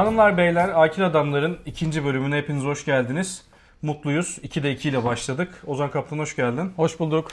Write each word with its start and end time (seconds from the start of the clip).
Hanımlar 0.00 0.36
beyler 0.36 0.68
Akil 0.68 1.06
Adamlar'ın 1.06 1.58
ikinci 1.66 2.04
bölümüne 2.04 2.36
hepiniz 2.36 2.64
hoş 2.64 2.84
geldiniz. 2.84 3.44
Mutluyuz. 3.82 4.38
2'de 4.38 4.72
2 4.72 4.88
ile 4.88 5.04
başladık. 5.04 5.62
Ozan 5.66 5.90
Kaplan 5.90 6.18
hoş 6.18 6.36
geldin. 6.36 6.72
Hoş 6.76 7.00
bulduk. 7.00 7.28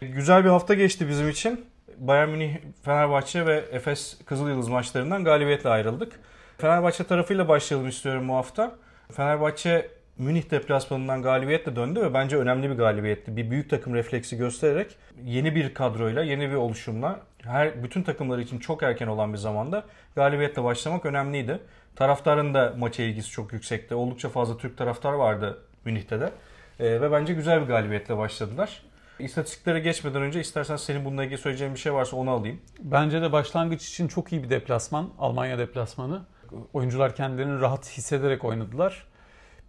Güzel 0.00 0.44
bir 0.44 0.48
hafta 0.48 0.74
geçti 0.74 1.08
bizim 1.08 1.28
için. 1.28 1.64
Bayern 1.98 2.28
Münih, 2.28 2.56
Fenerbahçe 2.82 3.46
ve 3.46 3.64
Efes 3.72 4.18
Kızılyıldız 4.26 4.68
maçlarından 4.68 5.24
galibiyetle 5.24 5.70
ayrıldık. 5.70 6.20
Fenerbahçe 6.58 7.04
tarafıyla 7.04 7.48
başlayalım 7.48 7.88
istiyorum 7.88 8.28
bu 8.28 8.34
hafta. 8.34 8.76
Fenerbahçe 9.12 9.90
Münih 10.18 10.50
deplasmanından 10.50 11.22
galibiyetle 11.22 11.76
döndü 11.76 12.00
ve 12.00 12.14
bence 12.14 12.36
önemli 12.36 12.70
bir 12.70 12.74
galibiyetti. 12.74 13.36
Bir 13.36 13.50
büyük 13.50 13.70
takım 13.70 13.94
refleksi 13.94 14.36
göstererek 14.36 14.96
yeni 15.24 15.54
bir 15.54 15.74
kadroyla, 15.74 16.22
yeni 16.22 16.50
bir 16.50 16.54
oluşumla 16.54 17.20
her 17.46 17.82
bütün 17.82 18.02
takımlar 18.02 18.38
için 18.38 18.58
çok 18.58 18.82
erken 18.82 19.06
olan 19.06 19.32
bir 19.32 19.38
zamanda 19.38 19.84
galibiyetle 20.14 20.64
başlamak 20.64 21.06
önemliydi. 21.06 21.58
Taraftarın 21.96 22.54
da 22.54 22.74
maça 22.78 23.02
ilgisi 23.02 23.30
çok 23.30 23.52
yüksekti. 23.52 23.94
Oldukça 23.94 24.28
fazla 24.28 24.58
Türk 24.58 24.78
taraftar 24.78 25.12
vardı 25.12 25.58
Münih'te 25.84 26.20
de. 26.20 26.30
Ee, 26.80 27.00
ve 27.00 27.12
bence 27.12 27.34
güzel 27.34 27.62
bir 27.62 27.66
galibiyetle 27.66 28.16
başladılar. 28.18 28.82
İstatistiklere 29.18 29.80
geçmeden 29.80 30.22
önce 30.22 30.40
istersen 30.40 30.76
senin 30.76 31.04
bununla 31.04 31.24
ilgili 31.24 31.38
söyleyeceğin 31.38 31.74
bir 31.74 31.78
şey 31.78 31.92
varsa 31.94 32.16
onu 32.16 32.30
alayım. 32.30 32.60
Bence 32.80 33.22
de 33.22 33.32
başlangıç 33.32 33.88
için 33.88 34.08
çok 34.08 34.32
iyi 34.32 34.42
bir 34.42 34.50
deplasman. 34.50 35.10
Almanya 35.18 35.58
deplasmanı. 35.58 36.22
Oyuncular 36.72 37.14
kendilerini 37.14 37.60
rahat 37.60 37.88
hissederek 37.88 38.44
oynadılar. 38.44 39.06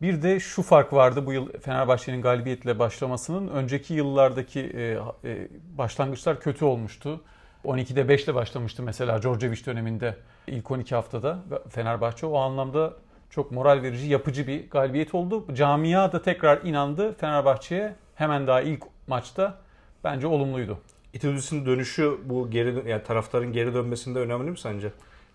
Bir 0.01 0.21
de 0.21 0.39
şu 0.39 0.61
fark 0.63 0.93
vardı 0.93 1.25
bu 1.25 1.33
yıl 1.33 1.51
Fenerbahçe'nin 1.61 2.21
galibiyetle 2.21 2.79
başlamasının. 2.79 3.47
Önceki 3.47 3.93
yıllardaki 3.93 4.59
e, 4.59 4.97
e, 5.29 5.47
başlangıçlar 5.77 6.39
kötü 6.39 6.65
olmuştu. 6.65 7.21
12'de 7.67 8.09
5 8.09 8.23
ile 8.23 8.35
başlamıştı 8.35 8.83
mesela 8.83 9.21
Djordjevic 9.21 9.65
döneminde 9.65 10.15
ilk 10.47 10.71
12 10.71 10.95
haftada 10.95 11.39
Fenerbahçe. 11.69 12.25
O 12.25 12.37
anlamda 12.37 12.93
çok 13.29 13.51
moral 13.51 13.81
verici, 13.81 14.07
yapıcı 14.07 14.47
bir 14.47 14.69
galibiyet 14.69 15.15
oldu. 15.15 15.45
Camia 15.53 16.11
da 16.11 16.21
tekrar 16.21 16.61
inandı 16.61 17.15
Fenerbahçe'ye. 17.17 17.95
Hemen 18.15 18.47
daha 18.47 18.61
ilk 18.61 18.83
maçta 19.07 19.57
bence 20.03 20.27
olumluydu. 20.27 20.79
İtudis'in 21.13 21.65
dönüşü 21.65 22.17
bu 22.25 22.51
geri 22.51 22.89
yani 22.89 23.03
taraftarın 23.03 23.53
geri 23.53 23.73
dönmesinde 23.73 24.19
önemli 24.19 24.51
mi 24.51 24.59
sence? 24.59 24.91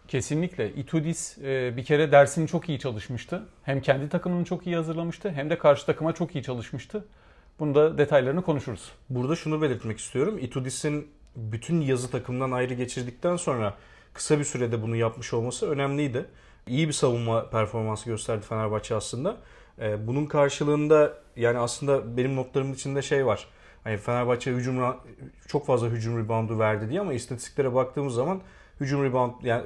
Kesinlikle. 0.08 0.72
Itudis 0.72 1.38
e, 1.38 1.76
bir 1.76 1.84
kere 1.84 2.12
dersini 2.12 2.48
çok 2.48 2.68
iyi 2.68 2.78
çalışmıştı. 2.78 3.42
Hem 3.62 3.80
kendi 3.80 4.08
takımını 4.08 4.44
çok 4.44 4.66
iyi 4.66 4.76
hazırlamıştı 4.76 5.30
hem 5.30 5.50
de 5.50 5.58
karşı 5.58 5.86
takıma 5.86 6.12
çok 6.12 6.34
iyi 6.34 6.42
çalışmıştı. 6.42 7.04
Bunu 7.58 7.74
da 7.74 7.98
detaylarını 7.98 8.42
konuşuruz. 8.42 8.92
Burada 9.10 9.36
şunu 9.36 9.62
belirtmek 9.62 9.98
istiyorum. 9.98 10.38
Itudis'in 10.38 11.08
bütün 11.36 11.80
yazı 11.80 12.10
takımdan 12.10 12.50
ayrı 12.50 12.74
geçirdikten 12.74 13.36
sonra 13.36 13.74
kısa 14.14 14.38
bir 14.38 14.44
sürede 14.44 14.82
bunu 14.82 14.96
yapmış 14.96 15.32
olması 15.34 15.70
önemliydi. 15.70 16.26
İyi 16.66 16.88
bir 16.88 16.92
savunma 16.92 17.50
performansı 17.50 18.10
gösterdi 18.10 18.46
Fenerbahçe 18.48 18.94
aslında. 18.94 19.36
E, 19.80 20.06
bunun 20.06 20.26
karşılığında 20.26 21.12
yani 21.36 21.58
aslında 21.58 22.16
benim 22.16 22.36
notlarımın 22.36 22.74
içinde 22.74 23.02
şey 23.02 23.26
var. 23.26 23.46
Hani 23.84 23.96
Fenerbahçe 23.96 24.52
hücum 24.52 24.96
çok 25.48 25.66
fazla 25.66 25.88
hücum 25.88 26.24
reboundu 26.24 26.58
verdi 26.58 26.88
diye 26.90 27.00
ama 27.00 27.12
istatistiklere 27.12 27.74
baktığımız 27.74 28.14
zaman 28.14 28.40
hücum 28.80 29.04
rebound 29.04 29.32
yani 29.42 29.64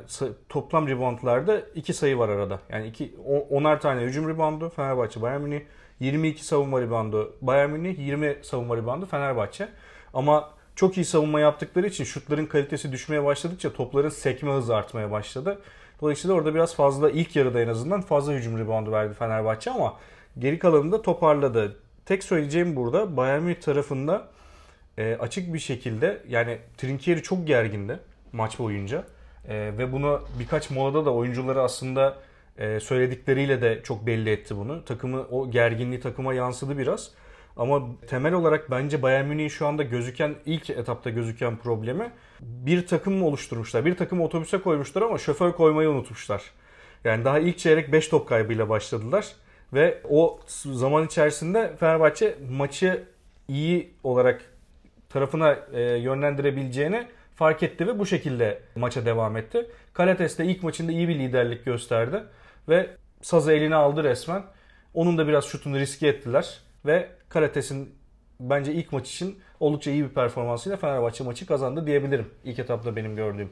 toplam 0.48 0.88
reboundlarda 0.88 1.60
iki 1.74 1.94
sayı 1.94 2.18
var 2.18 2.28
arada. 2.28 2.60
Yani 2.68 2.86
iki 2.86 3.14
onar 3.50 3.80
tane 3.80 4.02
hücum 4.02 4.28
reboundu 4.28 4.70
Fenerbahçe 4.70 5.22
Bayern 5.22 5.40
Münih 5.40 5.60
22 6.00 6.44
savunma 6.44 6.80
reboundu 6.80 7.36
Bayern 7.40 7.70
Münih 7.70 7.98
20 7.98 8.36
savunma 8.42 8.76
reboundu 8.76 9.06
Fenerbahçe. 9.06 9.68
Ama 10.14 10.55
çok 10.76 10.96
iyi 10.96 11.04
savunma 11.04 11.40
yaptıkları 11.40 11.86
için 11.86 12.04
şutların 12.04 12.46
kalitesi 12.46 12.92
düşmeye 12.92 13.24
başladıkça 13.24 13.72
topların 13.72 14.08
sekme 14.08 14.52
hızı 14.52 14.76
artmaya 14.76 15.10
başladı. 15.10 15.58
Dolayısıyla 16.00 16.36
orada 16.36 16.54
biraz 16.54 16.74
fazla 16.74 17.10
ilk 17.10 17.36
yarıda 17.36 17.60
en 17.60 17.68
azından 17.68 18.00
fazla 18.00 18.32
hücum 18.32 18.58
reboundu 18.58 18.92
verdi 18.92 19.14
Fenerbahçe 19.14 19.70
ama 19.70 19.96
geri 20.38 20.58
kalanında 20.58 21.02
toparladı. 21.02 21.76
Tek 22.06 22.24
söyleyeceğim 22.24 22.76
burada 22.76 23.16
Bayern 23.16 23.42
Münih 23.42 23.60
tarafında 23.60 24.28
e, 24.98 25.16
açık 25.20 25.54
bir 25.54 25.58
şekilde 25.58 26.22
yani 26.28 26.58
Trinkieri 26.78 27.22
çok 27.22 27.46
gergindi 27.46 27.98
maç 28.32 28.58
boyunca. 28.58 29.04
E, 29.48 29.54
ve 29.78 29.92
bunu 29.92 30.20
birkaç 30.38 30.70
molada 30.70 31.06
da 31.06 31.14
oyuncuları 31.14 31.62
aslında 31.62 32.16
e, 32.58 32.80
söyledikleriyle 32.80 33.62
de 33.62 33.80
çok 33.84 34.06
belli 34.06 34.30
etti 34.30 34.56
bunu. 34.56 34.84
Takımı 34.84 35.22
o 35.30 35.50
gerginliği 35.50 36.00
takıma 36.00 36.34
yansıdı 36.34 36.78
biraz. 36.78 37.10
Ama 37.56 37.82
temel 38.06 38.32
olarak 38.32 38.70
bence 38.70 39.02
Bayern 39.02 39.26
Münih'in 39.26 39.48
şu 39.48 39.66
anda 39.66 39.82
gözüken 39.82 40.34
ilk 40.46 40.70
etapta 40.70 41.10
gözüken 41.10 41.56
problemi 41.56 42.10
bir 42.40 42.86
takım 42.86 43.14
mı 43.14 43.26
oluşturmuşlar. 43.26 43.84
Bir 43.84 43.96
takım 43.96 44.20
otobüse 44.20 44.58
koymuşlar 44.58 45.02
ama 45.02 45.18
şoför 45.18 45.52
koymayı 45.52 45.88
unutmuşlar. 45.88 46.42
Yani 47.04 47.24
daha 47.24 47.38
ilk 47.38 47.58
çeyrek 47.58 47.92
5 47.92 48.08
top 48.08 48.28
kaybıyla 48.28 48.68
başladılar. 48.68 49.26
Ve 49.72 49.98
o 50.08 50.40
zaman 50.72 51.06
içerisinde 51.06 51.76
Fenerbahçe 51.80 52.38
maçı 52.50 53.04
iyi 53.48 53.94
olarak 54.04 54.42
tarafına 55.08 55.58
e, 55.72 55.82
yönlendirebileceğini 55.82 57.06
fark 57.34 57.62
etti 57.62 57.86
ve 57.86 57.98
bu 57.98 58.06
şekilde 58.06 58.62
maça 58.76 59.06
devam 59.06 59.36
etti. 59.36 59.66
Kalates 59.92 60.38
de 60.38 60.44
ilk 60.44 60.62
maçında 60.62 60.92
iyi 60.92 61.08
bir 61.08 61.18
liderlik 61.18 61.64
gösterdi 61.64 62.22
ve 62.68 62.90
sazı 63.22 63.52
eline 63.52 63.74
aldı 63.74 64.04
resmen. 64.04 64.42
Onun 64.94 65.18
da 65.18 65.28
biraz 65.28 65.44
şutunu 65.44 65.78
riske 65.78 66.08
ettiler 66.08 66.60
ve 66.86 67.08
Kalates'in 67.28 67.94
bence 68.40 68.72
ilk 68.72 68.92
maç 68.92 69.10
için 69.10 69.38
oldukça 69.60 69.90
iyi 69.90 70.04
bir 70.04 70.08
performansıyla 70.08 70.76
Fenerbahçe 70.76 71.24
maçı 71.24 71.46
kazandı 71.46 71.86
diyebilirim. 71.86 72.30
İlk 72.44 72.58
etapta 72.58 72.96
benim 72.96 73.16
gördüğüm. 73.16 73.50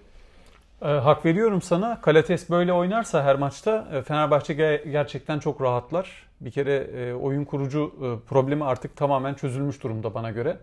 E, 0.83 0.89
hak 0.89 1.25
veriyorum 1.25 1.63
sana. 1.63 2.01
Kalates 2.01 2.51
böyle 2.51 2.73
oynarsa 2.73 3.25
her 3.25 3.37
maçta 3.37 3.89
e, 3.93 4.03
Fenerbahçe 4.03 4.55
gerçekten 4.93 5.39
çok 5.39 5.63
rahatlar. 5.63 6.27
Bir 6.41 6.51
kere 6.51 6.75
e, 6.75 7.15
oyun 7.15 7.45
kurucu 7.45 7.95
e, 7.97 8.29
problemi 8.29 8.65
artık 8.65 8.97
tamamen 8.97 9.35
çözülmüş 9.35 9.83
durumda 9.83 10.15
bana 10.15 10.31
göre. 10.31 10.57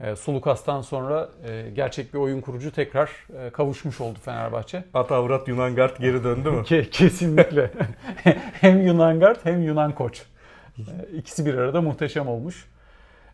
E, 0.00 0.16
Sulukas'tan 0.16 0.80
sonra 0.80 1.28
e, 1.48 1.70
gerçek 1.70 2.14
bir 2.14 2.18
oyun 2.18 2.40
kurucu 2.40 2.72
tekrar 2.72 3.10
e, 3.46 3.50
kavuşmuş 3.50 4.00
oldu 4.00 4.18
Fenerbahçe. 4.24 4.84
Atavrat 4.94 5.48
Yunan 5.48 5.74
Guard 5.74 5.96
geri 6.00 6.24
döndü 6.24 6.50
mü? 6.50 6.64
Kesinlikle. 6.90 7.70
hem 8.60 8.86
Yunan 8.86 9.20
Guard 9.20 9.38
hem 9.44 9.62
Yunan 9.62 9.94
koç. 9.94 10.22
İkisi 11.14 11.46
bir 11.46 11.54
arada 11.54 11.80
muhteşem 11.80 12.28
olmuş. 12.28 12.66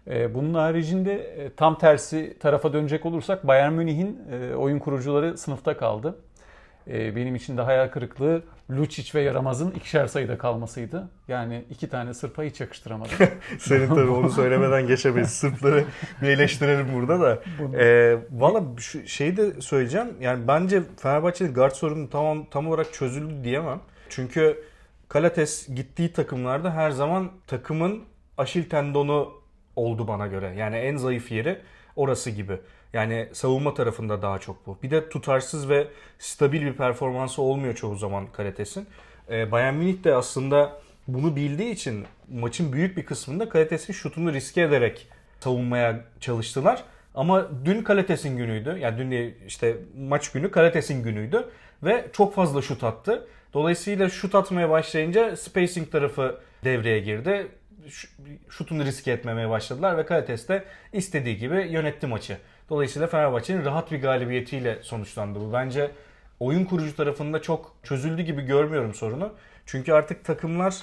Bunun 0.06 0.54
haricinde 0.54 1.50
tam 1.56 1.78
tersi 1.78 2.36
tarafa 2.40 2.72
dönecek 2.72 3.06
olursak 3.06 3.46
Bayern 3.46 3.72
Münih'in 3.72 4.18
oyun 4.56 4.78
kurucuları 4.78 5.38
sınıfta 5.38 5.76
kaldı. 5.76 6.18
Benim 6.86 7.34
için 7.34 7.56
de 7.56 7.62
hayal 7.62 7.88
kırıklığı 7.88 8.42
Lucic 8.70 9.18
ve 9.18 9.22
Yaramaz'ın 9.22 9.70
ikişer 9.70 10.06
sayıda 10.06 10.38
kalmasıydı. 10.38 11.08
Yani 11.28 11.64
iki 11.70 11.88
tane 11.88 12.14
Sırp'a 12.14 12.42
hiç 12.42 12.60
yakıştıramadım. 12.60 13.12
Senin 13.58 13.88
tabii 13.88 14.10
onu 14.10 14.30
söylemeden 14.30 14.86
geçemeyiz. 14.86 15.30
Sırpları 15.30 15.84
bir 16.22 16.28
eleştirelim 16.28 16.94
burada 16.94 17.20
da. 17.20 17.42
Ee, 17.78 18.18
Valla 18.30 18.62
şeyi 19.06 19.36
de 19.36 19.60
söyleyeceğim. 19.60 20.08
Yani 20.20 20.48
bence 20.48 20.82
Fenerbahçe'nin 20.96 21.54
guard 21.54 21.72
sorunu 21.72 22.10
tam, 22.10 22.44
tam 22.44 22.68
olarak 22.68 22.92
çözüldü 22.92 23.44
diyemem. 23.44 23.80
Çünkü 24.08 24.64
Kalates 25.08 25.68
gittiği 25.74 26.12
takımlarda 26.12 26.74
her 26.74 26.90
zaman 26.90 27.30
takımın 27.46 28.04
aşil 28.38 28.68
tendonu 28.68 29.32
oldu 29.76 30.08
bana 30.08 30.26
göre. 30.26 30.54
Yani 30.56 30.76
en 30.76 30.96
zayıf 30.96 31.32
yeri 31.32 31.58
orası 31.96 32.30
gibi. 32.30 32.58
Yani 32.92 33.28
savunma 33.32 33.74
tarafında 33.74 34.22
daha 34.22 34.38
çok 34.38 34.66
bu. 34.66 34.78
Bir 34.82 34.90
de 34.90 35.08
tutarsız 35.08 35.68
ve 35.68 35.88
stabil 36.18 36.62
bir 36.62 36.72
performansı 36.72 37.42
olmuyor 37.42 37.74
çoğu 37.74 37.96
zaman 37.96 38.26
Karates'in. 38.32 38.86
E, 39.30 39.52
Bayern 39.52 39.74
Münih 39.74 40.04
de 40.04 40.14
aslında 40.14 40.80
bunu 41.08 41.36
bildiği 41.36 41.70
için 41.70 42.04
maçın 42.28 42.72
büyük 42.72 42.96
bir 42.96 43.06
kısmında 43.06 43.48
Karates'in 43.48 43.92
şutunu 43.92 44.32
riske 44.32 44.62
ederek 44.62 45.08
savunmaya 45.40 46.04
çalıştılar. 46.20 46.84
Ama 47.14 47.48
dün 47.64 47.82
Kalates'in 47.82 48.36
günüydü. 48.36 48.76
Yani 48.80 48.98
dün 48.98 49.34
işte 49.46 49.76
maç 49.98 50.32
günü 50.32 50.50
Kalates'in 50.50 51.02
günüydü. 51.02 51.48
Ve 51.82 52.06
çok 52.12 52.34
fazla 52.34 52.62
şut 52.62 52.84
attı. 52.84 53.26
Dolayısıyla 53.54 54.08
şut 54.08 54.34
atmaya 54.34 54.70
başlayınca 54.70 55.36
spacing 55.36 55.92
tarafı 55.92 56.40
devreye 56.64 57.00
girdi. 57.00 57.46
Şutunu 58.48 58.84
riske 58.84 59.12
etmemeye 59.12 59.50
başladılar 59.50 59.96
ve 59.96 60.06
Kalates 60.06 60.48
de 60.48 60.64
istediği 60.92 61.36
gibi 61.36 61.54
yönetti 61.54 62.06
maçı. 62.06 62.38
Dolayısıyla 62.70 63.08
Fenerbahçe'nin 63.08 63.64
rahat 63.64 63.92
bir 63.92 64.02
galibiyetiyle 64.02 64.82
sonuçlandı 64.82 65.40
bu. 65.40 65.52
Bence 65.52 65.90
oyun 66.40 66.64
kurucu 66.64 66.96
tarafında 66.96 67.42
çok 67.42 67.76
çözüldü 67.82 68.22
gibi 68.22 68.42
görmüyorum 68.42 68.94
sorunu. 68.94 69.32
Çünkü 69.66 69.92
artık 69.92 70.24
takımlar 70.24 70.74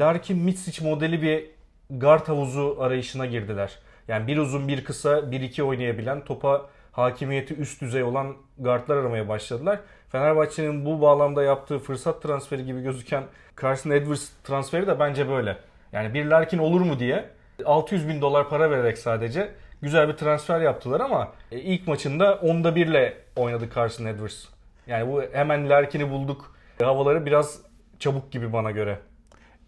Larkin 0.00 0.38
Mitsic 0.38 0.84
modeli 0.84 1.22
bir 1.22 1.46
guard 1.90 2.28
havuzu 2.28 2.76
arayışına 2.80 3.26
girdiler. 3.26 3.78
Yani 4.08 4.26
bir 4.26 4.36
uzun 4.36 4.68
bir 4.68 4.84
kısa 4.84 5.30
bir 5.30 5.40
iki 5.40 5.62
oynayabilen 5.62 6.24
topa 6.24 6.70
hakimiyeti 6.92 7.54
üst 7.54 7.80
düzey 7.80 8.02
olan 8.02 8.36
guardlar 8.58 8.96
aramaya 8.96 9.28
başladılar. 9.28 9.80
Fenerbahçe'nin 10.12 10.84
bu 10.84 11.00
bağlamda 11.00 11.42
yaptığı 11.42 11.78
fırsat 11.78 12.22
transferi 12.22 12.64
gibi 12.64 12.82
gözüken 12.82 13.24
Carson 13.62 13.90
Edwards 13.90 14.28
transferi 14.44 14.86
de 14.86 15.00
bence 15.00 15.28
böyle. 15.28 15.56
Yani 15.92 16.14
bir 16.14 16.24
Larkin 16.24 16.58
olur 16.58 16.80
mu 16.80 16.98
diye 16.98 17.24
600 17.64 18.08
bin 18.08 18.20
dolar 18.20 18.48
para 18.48 18.70
vererek 18.70 18.98
sadece 18.98 19.52
güzel 19.82 20.08
bir 20.08 20.12
transfer 20.12 20.60
yaptılar 20.60 21.00
ama 21.00 21.32
e, 21.52 21.58
ilk 21.58 21.86
maçında 21.86 22.34
onda 22.34 22.76
birle 22.76 23.16
oynadı 23.36 23.68
Carson 23.74 24.04
Edwards. 24.04 24.44
Yani 24.86 25.12
bu 25.12 25.22
hemen 25.32 25.70
Larkin'i 25.70 26.10
bulduk. 26.10 26.54
Havaları 26.82 27.26
biraz 27.26 27.60
çabuk 27.98 28.32
gibi 28.32 28.52
bana 28.52 28.70
göre. 28.70 28.98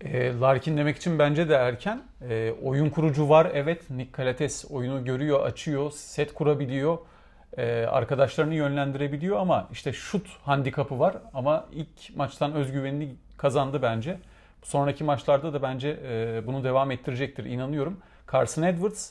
E, 0.00 0.38
Larkin 0.40 0.76
demek 0.76 0.96
için 0.96 1.18
bence 1.18 1.48
de 1.48 1.54
erken. 1.54 2.02
E, 2.28 2.52
oyun 2.62 2.90
kurucu 2.90 3.28
var 3.28 3.50
evet. 3.54 3.90
Nick 3.90 4.16
Calates 4.16 4.64
oyunu 4.70 5.04
görüyor, 5.04 5.46
açıyor, 5.46 5.90
set 5.90 6.34
kurabiliyor. 6.34 6.98
E, 7.58 7.86
arkadaşlarını 7.86 8.54
yönlendirebiliyor 8.54 9.36
ama 9.36 9.68
işte 9.72 9.92
şut 9.92 10.26
handikapı 10.44 10.98
var. 10.98 11.14
Ama 11.34 11.66
ilk 11.72 12.16
maçtan 12.16 12.52
özgüvenini 12.52 13.14
kazandı 13.36 13.82
bence. 13.82 14.18
Sonraki 14.62 15.04
maçlarda 15.04 15.52
da 15.52 15.62
bence 15.62 16.00
e, 16.04 16.42
bunu 16.46 16.64
devam 16.64 16.90
ettirecektir 16.90 17.44
inanıyorum. 17.44 18.00
Carson 18.32 18.62
Edwards 18.62 19.10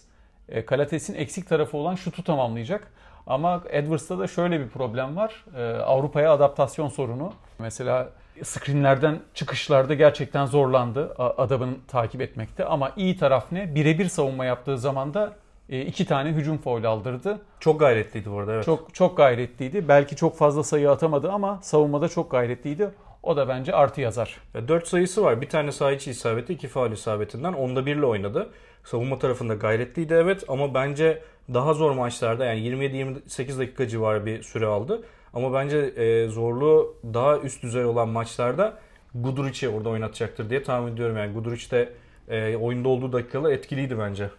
e, 0.50 0.66
Kalates'in 0.66 1.16
eksik 1.16 1.50
tarafı 1.50 1.78
olan 1.78 1.96
şutu 1.96 2.24
tamamlayacak. 2.24 2.92
Ama 3.28 3.64
Edwards'ta 3.70 4.20
da 4.20 4.28
şöyle 4.28 4.60
bir 4.60 4.70
problem 4.70 5.16
var. 5.16 5.46
E, 5.58 5.64
Avrupa'ya 5.82 6.32
adaptasyon 6.32 6.88
sorunu. 6.88 7.34
Mesela 7.60 8.10
screenlerden 8.44 9.20
çıkışlarda 9.34 9.94
gerçekten 9.94 10.46
zorlandı 10.46 11.16
adamın 11.18 11.80
takip 11.88 12.22
etmekte. 12.22 12.66
Ama 12.66 12.92
iyi 12.96 13.18
taraf 13.18 13.52
ne? 13.52 13.76
Birebir 13.76 14.10
savunma 14.10 14.46
yaptığı 14.46 14.78
zaman 14.78 15.14
da 15.14 15.34
iki 15.71 16.06
tane 16.06 16.29
hücum 16.29 16.57
foul 16.57 16.83
aldırdı. 16.83 17.41
Çok 17.59 17.79
gayretliydi 17.79 18.31
bu 18.31 18.39
arada 18.39 18.53
evet. 18.53 18.65
Çok 18.65 18.95
çok 18.95 19.18
gayretliydi. 19.18 19.88
Belki 19.88 20.15
çok 20.15 20.38
fazla 20.38 20.63
sayı 20.63 20.91
atamadı 20.91 21.31
ama 21.31 21.59
savunmada 21.62 22.09
çok 22.09 22.31
gayretliydi. 22.31 22.89
O 23.23 23.38
da 23.38 23.47
bence 23.47 23.73
artı 23.73 24.01
yazar. 24.01 24.38
4 24.68 24.88
sayısı 24.88 25.23
var. 25.23 25.41
Bir 25.41 25.50
tane 25.50 25.71
saha 25.71 25.91
içi 25.91 26.12
isabeti, 26.12 26.53
iki 26.53 26.68
faal 26.68 26.91
isabetinden. 26.91 27.53
Onda 27.53 27.85
birle 27.85 28.06
oynadı. 28.06 28.50
Savunma 28.83 29.19
tarafında 29.19 29.53
gayretliydi 29.53 30.13
evet 30.13 30.44
ama 30.47 30.73
bence 30.73 31.21
daha 31.53 31.73
zor 31.73 31.91
maçlarda 31.91 32.45
yani 32.45 32.59
27-28 32.59 33.59
dakika 33.59 33.88
civarı 33.88 34.25
bir 34.25 34.44
süre 34.44 34.65
aldı. 34.65 35.03
Ama 35.33 35.53
bence 35.53 35.77
e, 35.77 36.27
zorluğu 36.27 36.95
daha 37.13 37.38
üst 37.38 37.63
düzey 37.63 37.85
olan 37.85 38.09
maçlarda 38.09 38.77
Guduric'i 39.15 39.69
orada 39.69 39.89
oynatacaktır 39.89 40.50
diye 40.50 40.63
tahmin 40.63 40.94
ediyorum. 40.94 41.18
Yani 41.18 41.33
Guduric 41.33 41.71
de 41.71 41.89
e, 42.29 42.56
oyunda 42.56 42.89
olduğu 42.89 43.13
dakikalar 43.13 43.51
etkiliydi 43.51 44.00
bence. 44.00 44.29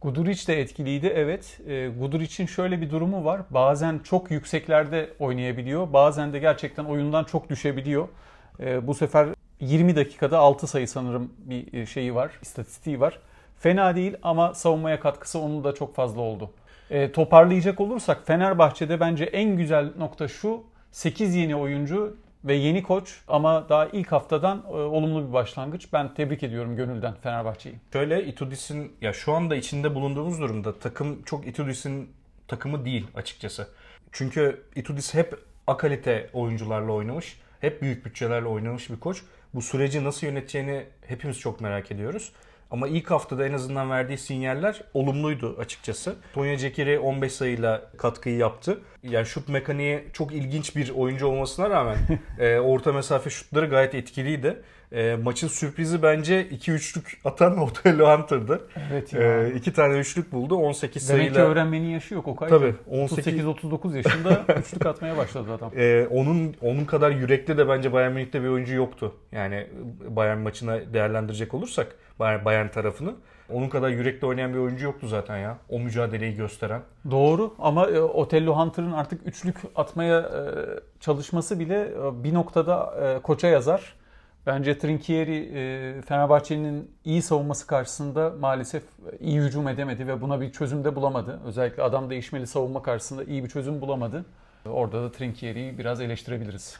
Guduric 0.00 0.46
de 0.46 0.60
etkiliydi 0.60 1.06
evet. 1.06 1.60
E, 1.68 1.88
Guduric'in 1.88 2.46
şöyle 2.46 2.80
bir 2.80 2.90
durumu 2.90 3.24
var. 3.24 3.40
Bazen 3.50 3.98
çok 3.98 4.30
yükseklerde 4.30 5.10
oynayabiliyor. 5.18 5.92
Bazen 5.92 6.32
de 6.32 6.38
gerçekten 6.38 6.84
oyundan 6.84 7.24
çok 7.24 7.50
düşebiliyor. 7.50 8.08
E, 8.60 8.86
bu 8.86 8.94
sefer 8.94 9.28
20 9.60 9.96
dakikada 9.96 10.38
6 10.38 10.66
sayı 10.66 10.88
sanırım 10.88 11.32
bir 11.38 11.72
e, 11.72 11.86
şeyi 11.86 12.14
var, 12.14 12.30
istatistiği 12.42 13.00
var. 13.00 13.18
Fena 13.58 13.96
değil 13.96 14.16
ama 14.22 14.54
savunmaya 14.54 15.00
katkısı 15.00 15.38
onun 15.38 15.64
da 15.64 15.74
çok 15.74 15.94
fazla 15.94 16.20
oldu. 16.20 16.50
E, 16.90 17.12
toparlayacak 17.12 17.80
olursak 17.80 18.26
Fenerbahçe'de 18.26 19.00
bence 19.00 19.24
en 19.24 19.56
güzel 19.56 19.90
nokta 19.98 20.28
şu. 20.28 20.62
8 20.92 21.34
yeni 21.34 21.56
oyuncu 21.56 22.16
ve 22.48 22.54
yeni 22.54 22.82
koç 22.82 23.20
ama 23.28 23.68
daha 23.68 23.86
ilk 23.86 24.12
haftadan 24.12 24.64
e, 24.68 24.72
olumlu 24.72 25.28
bir 25.28 25.32
başlangıç. 25.32 25.92
Ben 25.92 26.14
tebrik 26.14 26.42
ediyorum 26.42 26.76
gönülden 26.76 27.14
Fenerbahçe'yi. 27.14 27.76
Şöyle 27.92 28.24
Itudis'in 28.24 28.92
ya 29.00 29.12
şu 29.12 29.32
anda 29.32 29.56
içinde 29.56 29.94
bulunduğumuz 29.94 30.40
durumda 30.40 30.78
takım 30.78 31.22
çok 31.22 31.46
Itudis'in 31.46 32.10
takımı 32.48 32.84
değil 32.84 33.06
açıkçası. 33.14 33.68
Çünkü 34.12 34.62
Itudis 34.76 35.14
hep 35.14 35.38
akalite 35.66 36.30
oyuncularla 36.32 36.92
oynamış. 36.92 37.40
Hep 37.60 37.82
büyük 37.82 38.06
bütçelerle 38.06 38.46
oynamış 38.46 38.90
bir 38.90 39.00
koç. 39.00 39.22
Bu 39.54 39.62
süreci 39.62 40.04
nasıl 40.04 40.26
yöneteceğini 40.26 40.86
hepimiz 41.06 41.38
çok 41.38 41.60
merak 41.60 41.90
ediyoruz. 41.90 42.32
Ama 42.70 42.88
ilk 42.88 43.10
haftada 43.10 43.46
en 43.46 43.52
azından 43.52 43.90
verdiği 43.90 44.18
sinyaller 44.18 44.82
olumluydu 44.94 45.56
açıkçası. 45.58 46.16
Tonya 46.34 46.56
Cekiri 46.56 46.98
15 46.98 47.32
sayıyla 47.32 47.90
katkıyı 47.96 48.36
yaptı. 48.36 48.80
Yani 49.02 49.26
şut 49.26 49.48
mekaniği 49.48 50.04
çok 50.12 50.32
ilginç 50.32 50.76
bir 50.76 50.90
oyuncu 50.90 51.26
olmasına 51.26 51.70
rağmen 51.70 51.98
e, 52.38 52.58
orta 52.58 52.92
mesafe 52.92 53.30
şutları 53.30 53.66
gayet 53.66 53.94
etkiliydi. 53.94 54.62
E, 54.92 55.16
maçın 55.22 55.48
sürprizi 55.48 56.02
bence 56.02 56.46
2-3'lük 56.46 57.16
atan 57.24 57.58
Otello 57.62 58.18
Hunter'dı. 58.18 58.60
Evet 58.92 59.12
ya. 59.12 59.42
E, 59.42 59.54
iki 59.54 59.72
tane 59.72 59.98
üçlük 59.98 60.32
buldu 60.32 60.56
18 60.56 61.08
Demek 61.08 61.20
sayıyla. 61.20 61.34
Demek 61.34 61.46
ki 61.46 61.52
öğrenmenin 61.52 61.88
yaşı 61.88 62.14
yok 62.14 62.28
Okay. 62.28 62.48
Tabii. 62.48 62.74
38-39 62.90 63.96
yaşında 63.96 64.44
üçlük 64.60 64.86
atmaya 64.86 65.16
başladı 65.16 65.52
adam. 65.52 65.70
E, 65.76 66.06
onun 66.10 66.54
onun 66.62 66.84
kadar 66.84 67.10
yürekli 67.10 67.58
de 67.58 67.68
bence 67.68 67.92
Bayern 67.92 68.12
Münih'te 68.12 68.42
bir 68.42 68.48
oyuncu 68.48 68.74
yoktu. 68.74 69.14
Yani 69.32 69.66
Bayern 70.08 70.38
maçına 70.38 70.94
değerlendirecek 70.94 71.54
olursak. 71.54 71.96
Bayern 72.20 72.68
tarafını. 72.68 73.14
Onun 73.52 73.68
kadar 73.68 73.88
yürekli 73.88 74.26
oynayan 74.26 74.54
bir 74.54 74.58
oyuncu 74.58 74.84
yoktu 74.84 75.08
zaten 75.08 75.38
ya. 75.38 75.58
O 75.68 75.80
mücadeleyi 75.80 76.34
gösteren. 76.34 76.82
Doğru 77.10 77.54
ama 77.58 77.86
e, 77.86 78.00
Otello 78.00 78.56
Hunter'ın 78.56 78.92
artık 78.92 79.26
üçlük 79.26 79.56
atmaya 79.76 80.18
e, 80.20 80.30
çalışması 81.00 81.60
bile 81.60 81.80
e, 81.80 82.24
bir 82.24 82.34
noktada 82.34 82.94
koça 83.22 83.48
yazar. 83.48 83.97
Bence 84.48 84.78
Trinkieri 84.78 85.50
Fenerbahçe'nin 86.02 86.90
iyi 87.04 87.22
savunması 87.22 87.66
karşısında 87.66 88.34
maalesef 88.40 88.82
iyi 89.20 89.40
hücum 89.40 89.68
edemedi 89.68 90.06
ve 90.06 90.20
buna 90.20 90.40
bir 90.40 90.52
çözüm 90.52 90.84
de 90.84 90.96
bulamadı. 90.96 91.40
Özellikle 91.44 91.82
adam 91.82 92.10
değişmeli 92.10 92.46
savunma 92.46 92.82
karşısında 92.82 93.24
iyi 93.24 93.44
bir 93.44 93.48
çözüm 93.48 93.80
bulamadı. 93.80 94.24
Orada 94.66 95.02
da 95.02 95.12
Trinkieri'yi 95.12 95.78
biraz 95.78 96.00
eleştirebiliriz. 96.00 96.76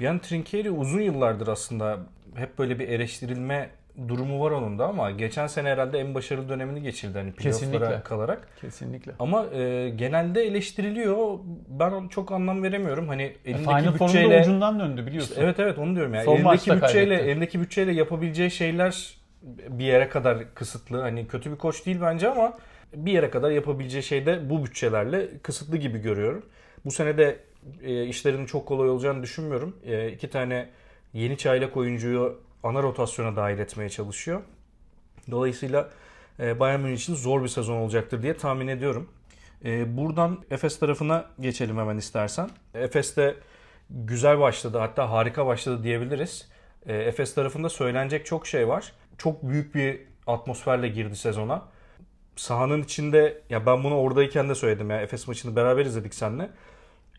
Yani 0.00 0.20
Trinkieri 0.20 0.70
uzun 0.70 1.00
yıllardır 1.00 1.48
aslında 1.48 1.98
hep 2.34 2.58
böyle 2.58 2.78
bir 2.78 2.88
eleştirilme 2.88 3.70
durumu 4.08 4.44
var 4.44 4.50
onun 4.50 4.78
da 4.78 4.86
ama 4.88 5.10
geçen 5.10 5.46
sene 5.46 5.68
herhalde 5.68 5.98
en 5.98 6.14
başarılı 6.14 6.48
dönemini 6.48 6.82
geçirdi 6.82 7.18
hani 7.18 7.32
playoff'lara 7.32 8.02
kalarak. 8.02 8.48
Kesinlikle. 8.60 9.12
Ama 9.18 9.46
e, 9.46 9.88
genelde 9.88 10.42
eleştiriliyor. 10.42 11.38
Ben 11.68 12.08
çok 12.08 12.32
anlam 12.32 12.62
veremiyorum. 12.62 13.08
Hani 13.08 13.22
e, 13.22 13.50
elindeki 13.50 13.64
Final 13.64 13.94
bütçeyle 13.94 14.40
ucundan 14.40 14.80
döndü 14.80 15.06
biliyorsun. 15.06 15.30
İşte, 15.30 15.42
evet 15.42 15.60
evet 15.60 15.78
onu 15.78 15.94
diyorum 15.94 16.14
yani. 16.14 16.24
Son 16.24 16.36
elindeki 16.36 16.70
bütçeyle 16.70 17.08
kaybetti. 17.08 17.30
elindeki 17.30 17.60
bütçeyle 17.60 17.92
yapabileceği 17.92 18.50
şeyler 18.50 19.14
bir 19.68 19.84
yere 19.84 20.08
kadar 20.08 20.54
kısıtlı. 20.54 21.00
Hani 21.00 21.26
kötü 21.26 21.50
bir 21.52 21.56
koç 21.56 21.86
değil 21.86 21.98
bence 22.02 22.28
ama 22.28 22.58
bir 22.94 23.12
yere 23.12 23.30
kadar 23.30 23.50
yapabileceği 23.50 24.02
şey 24.02 24.26
de 24.26 24.50
bu 24.50 24.64
bütçelerle 24.64 25.28
kısıtlı 25.42 25.76
gibi 25.76 25.98
görüyorum. 25.98 26.46
Bu 26.84 26.90
sene 26.90 27.18
de 27.18 27.36
e, 27.82 28.04
işlerinin 28.04 28.46
çok 28.46 28.66
kolay 28.66 28.90
olacağını 28.90 29.22
düşünmüyorum. 29.22 29.76
E, 29.86 30.08
iki 30.08 30.30
tane 30.30 30.68
yeni 31.12 31.36
çaylak 31.36 31.76
oyuncuyu 31.76 32.47
ana 32.62 32.82
rotasyona 32.82 33.36
dahil 33.36 33.58
etmeye 33.58 33.88
çalışıyor. 33.88 34.42
Dolayısıyla 35.30 35.90
e, 36.40 36.60
Bayern 36.60 36.80
Münih 36.80 36.96
için 36.96 37.14
zor 37.14 37.42
bir 37.42 37.48
sezon 37.48 37.76
olacaktır 37.76 38.22
diye 38.22 38.36
tahmin 38.36 38.68
ediyorum. 38.68 39.08
E, 39.64 39.96
buradan 39.96 40.44
Efes 40.50 40.78
tarafına 40.78 41.24
geçelim 41.40 41.78
hemen 41.78 41.96
istersen. 41.96 42.50
Efes 42.74 43.16
de 43.16 43.36
güzel 43.90 44.40
başladı 44.40 44.78
hatta 44.78 45.10
harika 45.10 45.46
başladı 45.46 45.82
diyebiliriz. 45.82 46.48
E, 46.86 46.96
Efes 46.96 47.34
tarafında 47.34 47.68
söylenecek 47.68 48.26
çok 48.26 48.46
şey 48.46 48.68
var. 48.68 48.92
Çok 49.18 49.42
büyük 49.42 49.74
bir 49.74 50.00
atmosferle 50.26 50.88
girdi 50.88 51.16
sezona. 51.16 51.62
Sahanın 52.36 52.82
içinde 52.82 53.42
ya 53.50 53.66
ben 53.66 53.84
bunu 53.84 53.98
oradayken 53.98 54.48
de 54.48 54.54
söyledim 54.54 54.90
ya 54.90 55.00
Efes 55.00 55.28
maçını 55.28 55.56
beraber 55.56 55.86
izledik 55.86 56.14
seninle. 56.14 56.50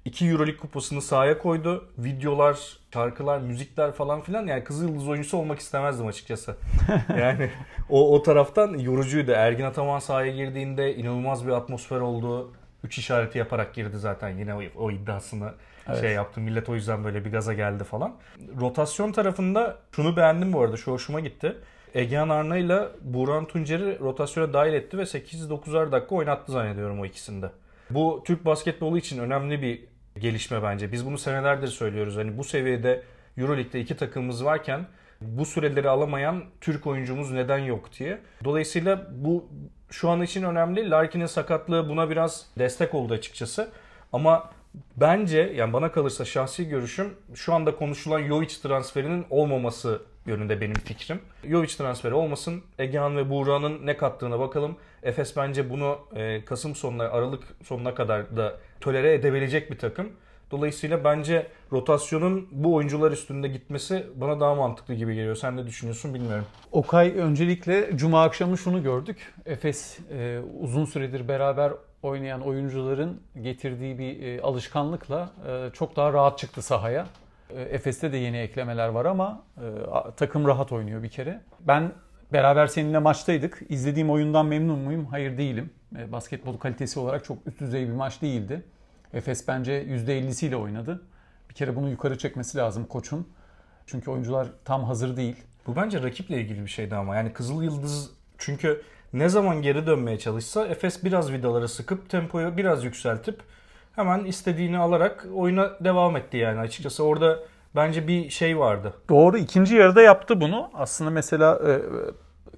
2 0.05 0.27
Euroleague 0.27 0.57
kupasını 0.57 1.01
sahaya 1.01 1.37
koydu. 1.37 1.87
Videolar, 1.97 2.59
şarkılar, 2.93 3.39
müzikler 3.39 3.91
falan 3.91 4.21
filan. 4.21 4.47
Yani 4.47 4.63
Kızıl 4.63 4.89
Yıldız 4.89 5.07
oyuncusu 5.07 5.37
olmak 5.37 5.59
istemezdim 5.59 6.07
açıkçası. 6.07 6.55
yani 7.19 7.49
o, 7.89 8.15
o 8.15 8.23
taraftan 8.23 8.77
yorucuydu. 8.77 9.31
Ergin 9.31 9.63
Ataman 9.63 9.99
sahaya 9.99 10.31
girdiğinde 10.31 10.95
inanılmaz 10.95 11.47
bir 11.47 11.51
atmosfer 11.51 11.99
oldu. 11.99 12.51
Üç 12.83 12.97
işareti 12.97 13.37
yaparak 13.37 13.73
girdi 13.73 13.97
zaten 13.97 14.29
yine 14.29 14.55
o, 14.55 14.61
o 14.75 14.91
iddiasını 14.91 15.53
evet. 15.87 16.01
şey 16.01 16.11
yaptı. 16.11 16.41
Millet 16.41 16.69
o 16.69 16.75
yüzden 16.75 17.03
böyle 17.03 17.25
bir 17.25 17.31
gaza 17.31 17.53
geldi 17.53 17.83
falan. 17.83 18.15
Rotasyon 18.59 19.11
tarafında 19.11 19.77
şunu 19.91 20.17
beğendim 20.17 20.53
bu 20.53 20.61
arada. 20.61 20.77
Şu 20.77 20.91
hoşuma 20.91 21.19
gitti. 21.19 21.55
Egehan 21.93 22.29
Arna 22.29 22.57
ile 22.57 22.87
Buran 23.01 23.45
Tuncer'i 23.45 23.99
rotasyona 23.99 24.53
dahil 24.53 24.73
etti 24.73 24.97
ve 24.97 25.01
8-9'ar 25.01 25.91
dakika 25.91 26.15
oynattı 26.15 26.51
zannediyorum 26.51 26.99
o 26.99 27.05
ikisinde. 27.05 27.49
Bu 27.89 28.23
Türk 28.25 28.45
basketbolu 28.45 28.97
için 28.97 29.19
önemli 29.19 29.61
bir 29.61 29.83
gelişme 30.19 30.63
bence. 30.63 30.91
Biz 30.91 31.05
bunu 31.05 31.17
senelerdir 31.17 31.67
söylüyoruz. 31.67 32.17
Hani 32.17 32.37
bu 32.37 32.43
seviyede 32.43 33.03
EuroLeague'de 33.37 33.79
iki 33.79 33.97
takımımız 33.97 34.45
varken 34.45 34.87
bu 35.21 35.45
süreleri 35.45 35.89
alamayan 35.89 36.43
Türk 36.61 36.87
oyuncumuz 36.87 37.31
neden 37.31 37.57
yok 37.57 37.89
diye. 37.99 38.19
Dolayısıyla 38.43 39.07
bu 39.11 39.49
şu 39.89 40.09
an 40.09 40.21
için 40.21 40.43
önemli. 40.43 40.89
Larkin'in 40.89 41.25
sakatlığı 41.25 41.89
buna 41.89 42.09
biraz 42.09 42.45
destek 42.59 42.93
oldu 42.93 43.13
açıkçası. 43.13 43.69
Ama 44.13 44.49
bence 44.97 45.53
yani 45.55 45.73
bana 45.73 45.91
kalırsa 45.91 46.25
şahsi 46.25 46.67
görüşüm 46.67 47.13
şu 47.35 47.53
anda 47.53 47.75
konuşulan 47.75 48.23
Jovic 48.23 48.55
transferinin 48.63 49.25
olmaması 49.29 50.01
yönünde 50.25 50.61
benim 50.61 50.73
fikrim. 50.73 51.19
Jovic 51.43 51.67
transferi 51.77 52.13
olmasın. 52.13 52.63
Egehan 52.79 53.17
ve 53.17 53.29
Buğra'nın 53.29 53.85
ne 53.85 53.97
kattığına 53.97 54.39
bakalım. 54.39 54.75
Efes 55.03 55.37
bence 55.37 55.69
bunu 55.69 55.97
e, 56.15 56.45
Kasım 56.45 56.75
sonuna, 56.75 57.03
Aralık 57.03 57.43
sonuna 57.63 57.95
kadar 57.95 58.37
da 58.37 58.57
tolere 58.81 59.13
edebilecek 59.13 59.71
bir 59.71 59.77
takım. 59.77 60.09
Dolayısıyla 60.51 61.03
bence 61.03 61.47
rotasyonun 61.71 62.47
bu 62.51 62.75
oyuncular 62.75 63.11
üstünde 63.11 63.47
gitmesi 63.47 64.07
bana 64.15 64.39
daha 64.39 64.55
mantıklı 64.55 64.93
gibi 64.93 65.15
geliyor. 65.15 65.35
Sen 65.35 65.57
ne 65.57 65.67
düşünüyorsun 65.67 66.13
bilmiyorum. 66.13 66.45
Okay 66.71 67.13
öncelikle 67.17 67.97
Cuma 67.97 68.23
akşamı 68.23 68.57
şunu 68.57 68.83
gördük. 68.83 69.33
Efes 69.45 69.99
e, 70.11 70.39
uzun 70.59 70.85
süredir 70.85 71.27
beraber 71.27 71.73
oynayan 72.03 72.41
oyuncuların 72.41 73.21
getirdiği 73.41 73.99
bir 73.99 74.23
e, 74.23 74.41
alışkanlıkla 74.41 75.31
e, 75.47 75.69
çok 75.73 75.95
daha 75.95 76.13
rahat 76.13 76.39
çıktı 76.39 76.61
sahaya. 76.61 77.07
E, 77.49 77.61
Efes'te 77.61 78.11
de 78.11 78.17
yeni 78.17 78.37
eklemeler 78.37 78.87
var 78.87 79.05
ama 79.05 79.43
e, 79.57 79.63
takım 80.17 80.47
rahat 80.47 80.71
oynuyor 80.71 81.03
bir 81.03 81.09
kere. 81.09 81.41
Ben 81.59 81.91
beraber 82.33 82.67
seninle 82.67 82.99
maçtaydık. 82.99 83.61
İzlediğim 83.69 84.09
oyundan 84.09 84.45
memnun 84.45 84.79
muyum? 84.79 85.05
Hayır 85.05 85.37
değilim. 85.37 85.69
E, 85.97 86.11
basketbol 86.11 86.57
kalitesi 86.57 86.99
olarak 86.99 87.25
çok 87.25 87.47
üst 87.47 87.59
düzey 87.59 87.87
bir 87.87 87.93
maç 87.93 88.21
değildi. 88.21 88.63
Efes 89.13 89.47
bence 89.47 89.83
%50'siyle 89.83 90.55
oynadı. 90.55 91.01
Bir 91.49 91.55
kere 91.55 91.75
bunu 91.75 91.89
yukarı 91.89 92.17
çekmesi 92.17 92.57
lazım 92.57 92.85
koçun. 92.85 93.27
Çünkü 93.85 94.11
oyuncular 94.11 94.47
tam 94.65 94.83
hazır 94.83 95.17
değil. 95.17 95.35
Bu 95.67 95.75
bence 95.75 96.03
rakiple 96.03 96.41
ilgili 96.41 96.61
bir 96.61 96.69
şeydi 96.69 96.95
ama. 96.95 97.15
Yani 97.15 97.33
Kızıl 97.33 97.63
Yıldız 97.63 98.11
çünkü 98.37 98.81
ne 99.13 99.29
zaman 99.29 99.61
geri 99.61 99.87
dönmeye 99.87 100.19
çalışsa 100.19 100.67
Efes 100.67 101.03
biraz 101.03 101.31
vidaları 101.31 101.67
sıkıp 101.67 102.09
tempoyu 102.09 102.57
biraz 102.57 102.83
yükseltip 102.83 103.43
hemen 103.95 104.25
istediğini 104.25 104.77
alarak 104.77 105.27
oyuna 105.35 105.71
devam 105.79 106.17
etti 106.17 106.37
yani 106.37 106.59
açıkçası. 106.59 107.03
Orada 107.03 107.39
bence 107.75 108.07
bir 108.07 108.29
şey 108.29 108.59
vardı. 108.59 108.93
Doğru 109.09 109.37
ikinci 109.37 109.75
yarıda 109.75 110.01
yaptı 110.01 110.41
bunu. 110.41 110.69
Aslında 110.73 111.11
mesela 111.11 111.59
e, 111.67 111.81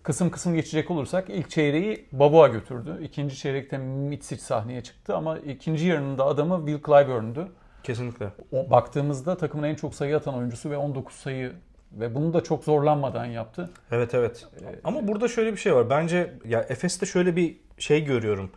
kısım 0.04 0.32
kısım 0.32 0.56
geçecek 0.56 0.92
olursak 0.92 1.30
ilk 1.30 1.50
çeyreği 1.50 2.06
Babua 2.12 2.48
götürdü. 2.48 3.00
İkinci 3.04 3.38
çeyrekte 3.38 3.78
Mitsic 3.78 4.42
sahneye 4.42 4.84
çıktı 4.84 5.16
ama 5.16 5.38
ikinci 5.38 5.88
yarının 5.88 6.18
da 6.18 6.26
adamı 6.26 6.58
Will 6.66 6.84
Clyburn'du. 6.86 7.48
Kesinlikle. 7.84 8.28
O, 8.52 8.70
baktığımızda 8.70 9.38
takımın 9.38 9.64
en 9.64 9.76
çok 9.76 9.96
sayı 9.96 10.18
atan 10.18 10.36
oyuncusu 10.36 10.70
ve 10.70 10.78
19 10.78 11.16
sayı 11.16 11.54
ve 11.92 12.16
bunu 12.16 12.34
da 12.34 12.44
çok 12.44 12.64
zorlanmadan 12.64 13.26
yaptı. 13.26 13.70
Evet 13.92 14.14
evet. 14.14 14.48
Ama 14.84 15.08
burada 15.08 15.28
şöyle 15.28 15.52
bir 15.52 15.58
şey 15.58 15.76
var. 15.76 15.90
Bence 15.90 16.34
ya 16.46 16.60
Efes'te 16.70 17.06
şöyle 17.06 17.36
bir 17.36 17.58
şey 17.78 18.04
görüyorum. 18.06 18.52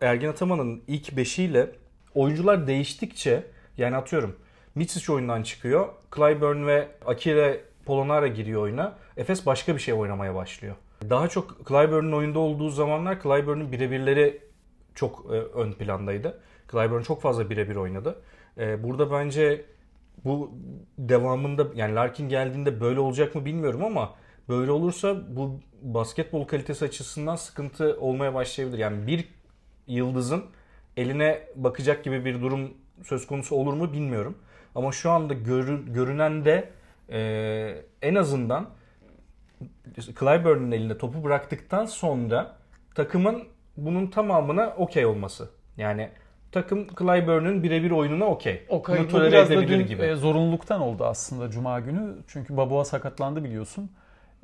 Ergin 0.00 0.28
Ataman'ın 0.28 0.82
ilk 0.86 1.16
beşiyle 1.16 1.70
oyuncular 2.14 2.66
değiştikçe 2.66 3.46
yani 3.76 3.96
atıyorum 3.96 4.36
Mitsic 4.74 5.12
oyundan 5.12 5.42
çıkıyor. 5.42 5.88
Clyburn 6.16 6.66
ve 6.66 6.88
Akire 7.06 7.60
Polonara 7.86 8.26
giriyor 8.26 8.62
oyuna. 8.62 8.98
Efes 9.16 9.46
başka 9.46 9.74
bir 9.74 9.80
şey 9.80 9.94
oynamaya 9.94 10.34
başlıyor. 10.34 10.76
Daha 11.10 11.28
çok 11.28 11.68
Clyburn'un 11.68 12.12
oyunda 12.12 12.38
olduğu 12.38 12.70
zamanlar 12.70 13.22
Clyburn'un 13.22 13.72
birebirleri 13.72 14.42
çok 14.94 15.26
e, 15.30 15.36
ön 15.36 15.72
plandaydı. 15.72 16.40
Clyburn 16.72 17.02
çok 17.02 17.22
fazla 17.22 17.50
birebir 17.50 17.76
oynadı. 17.76 18.22
E, 18.58 18.82
burada 18.82 19.12
bence 19.12 19.64
bu 20.24 20.52
devamında 20.98 21.66
yani 21.74 21.94
Larkin 21.94 22.28
geldiğinde 22.28 22.80
böyle 22.80 23.00
olacak 23.00 23.34
mı 23.34 23.44
bilmiyorum 23.44 23.84
ama 23.84 24.14
böyle 24.48 24.70
olursa 24.70 25.36
bu 25.36 25.60
basketbol 25.82 26.44
kalitesi 26.44 26.84
açısından 26.84 27.36
sıkıntı 27.36 27.96
olmaya 28.00 28.34
başlayabilir. 28.34 28.78
Yani 28.78 29.06
bir 29.06 29.28
yıldızın 29.86 30.44
eline 30.96 31.40
bakacak 31.56 32.04
gibi 32.04 32.24
bir 32.24 32.40
durum 32.40 32.74
söz 33.02 33.26
konusu 33.26 33.56
olur 33.56 33.72
mu 33.72 33.92
bilmiyorum. 33.92 34.38
Ama 34.74 34.92
şu 34.92 35.10
anda 35.10 35.34
görü, 35.34 35.92
görünen 35.92 36.44
de 36.44 36.70
e, 37.10 37.82
en 38.02 38.14
azından 38.14 38.68
Clyburn'un 40.20 40.72
elinde 40.72 40.98
topu 40.98 41.24
bıraktıktan 41.24 41.86
sonra 41.86 42.56
takımın 42.94 43.44
bunun 43.76 44.06
tamamına 44.06 44.74
okey 44.78 45.06
olması. 45.06 45.50
Yani 45.76 46.10
takım 46.52 46.86
Clyburn'un 46.98 47.62
birebir 47.62 47.90
oyununa 47.90 48.24
okey. 48.24 48.66
Okay. 48.68 48.98
Bunu 48.98 49.08
tolere 49.08 49.32
biraz 49.32 49.50
da 49.50 49.68
dün 49.68 49.86
gibi. 49.86 50.02
E, 50.02 50.14
zorunluluktan 50.14 50.80
oldu 50.80 51.04
aslında 51.04 51.50
Cuma 51.50 51.80
günü. 51.80 52.16
Çünkü 52.26 52.56
Babua 52.56 52.84
sakatlandı 52.84 53.44
biliyorsun. 53.44 53.90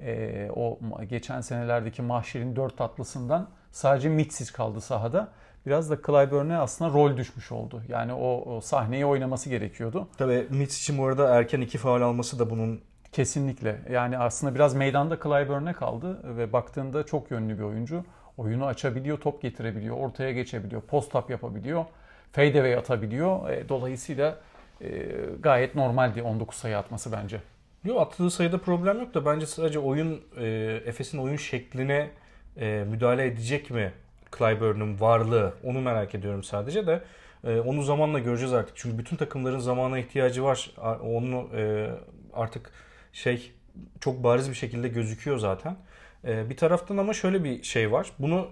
E, 0.00 0.49
o 0.56 0.78
geçen 1.09 1.40
senelerdeki 1.40 2.02
mahşerin 2.02 2.56
dört 2.56 2.76
tatlısından 2.76 3.49
sadece 3.73 4.09
Mitsic 4.09 4.53
kaldı 4.53 4.81
sahada. 4.81 5.29
Biraz 5.67 5.91
da 5.91 5.97
Clyburn'e 5.97 6.57
aslında 6.57 6.93
rol 6.93 7.17
düşmüş 7.17 7.53
oldu. 7.53 7.83
Yani 7.89 8.12
o, 8.12 8.57
o 8.57 8.61
sahneyi 8.61 9.07
oynaması 9.07 9.50
gerekiyordu. 9.50 10.09
Tabii 10.19 10.47
Mitsic'in 10.50 10.99
bu 10.99 11.07
arada 11.07 11.35
erken 11.35 11.61
iki 11.61 11.79
faal 11.79 12.03
alması 12.03 12.39
da 12.39 12.50
bunun 12.50 12.81
Kesinlikle. 13.12 13.81
Yani 13.91 14.19
aslında 14.19 14.55
biraz 14.55 14.75
meydanda 14.75 15.17
Clyburn'e 15.17 15.73
kaldı 15.73 16.37
ve 16.37 16.53
baktığında 16.53 17.07
çok 17.07 17.31
yönlü 17.31 17.59
bir 17.59 17.62
oyuncu. 17.62 18.05
Oyunu 18.37 18.67
açabiliyor, 18.67 19.19
top 19.21 19.43
getirebiliyor, 19.43 19.97
ortaya 19.97 20.33
geçebiliyor, 20.33 20.83
post-up 20.83 21.31
yapabiliyor 21.31 21.85
fadeaway 22.33 22.75
atabiliyor. 22.75 23.50
E, 23.50 23.69
dolayısıyla 23.69 24.39
e, 24.81 25.09
gayet 25.41 25.75
normaldi 25.75 26.23
19 26.23 26.57
sayı 26.57 26.79
atması 26.79 27.12
bence. 27.12 27.41
Yok 27.85 28.00
attığı 28.00 28.31
sayıda 28.31 28.59
problem 28.59 28.99
yok 28.99 29.15
da 29.15 29.27
bence 29.27 29.47
sadece 29.47 29.79
oyun 29.79 30.21
e, 30.37 30.47
Efes'in 30.87 31.19
oyun 31.19 31.37
şekline 31.37 32.11
e, 32.57 32.85
müdahale 32.90 33.26
edecek 33.26 33.71
mi 33.71 33.92
Clyburn'un 34.38 35.00
varlığı 35.00 35.54
onu 35.64 35.80
merak 35.80 36.14
ediyorum 36.14 36.42
sadece 36.42 36.87
de 36.87 37.02
e, 37.45 37.61
onu 37.61 37.83
zamanla 37.83 38.19
göreceğiz 38.19 38.52
artık. 38.52 38.76
Çünkü 38.76 38.99
bütün 38.99 39.16
takımların 39.16 39.59
zamana 39.59 39.99
ihtiyacı 39.99 40.45
var. 40.45 40.71
Onu 41.02 41.49
e, 41.57 41.90
artık 42.33 42.71
şey 43.12 43.52
çok 44.00 44.25
bariz 44.25 44.50
bir 44.50 44.54
şekilde 44.54 44.88
gözüküyor 44.88 45.38
zaten. 45.38 45.76
E, 46.25 46.50
bir 46.50 46.57
taraftan 46.57 46.97
ama 46.97 47.12
şöyle 47.12 47.45
bir 47.45 47.62
şey 47.62 47.92
var. 47.92 48.12
Bunu 48.19 48.49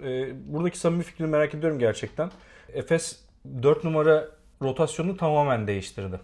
e, 0.00 0.28
buradaki 0.52 0.78
samimi 0.78 1.02
fikrini 1.02 1.28
merak 1.28 1.54
ediyorum 1.54 1.78
gerçekten. 1.78 2.30
Efes 2.74 3.20
4 3.62 3.84
numara 3.84 4.28
rotasyonu 4.62 5.16
tamamen 5.16 5.66
değiştirdi. 5.66 6.20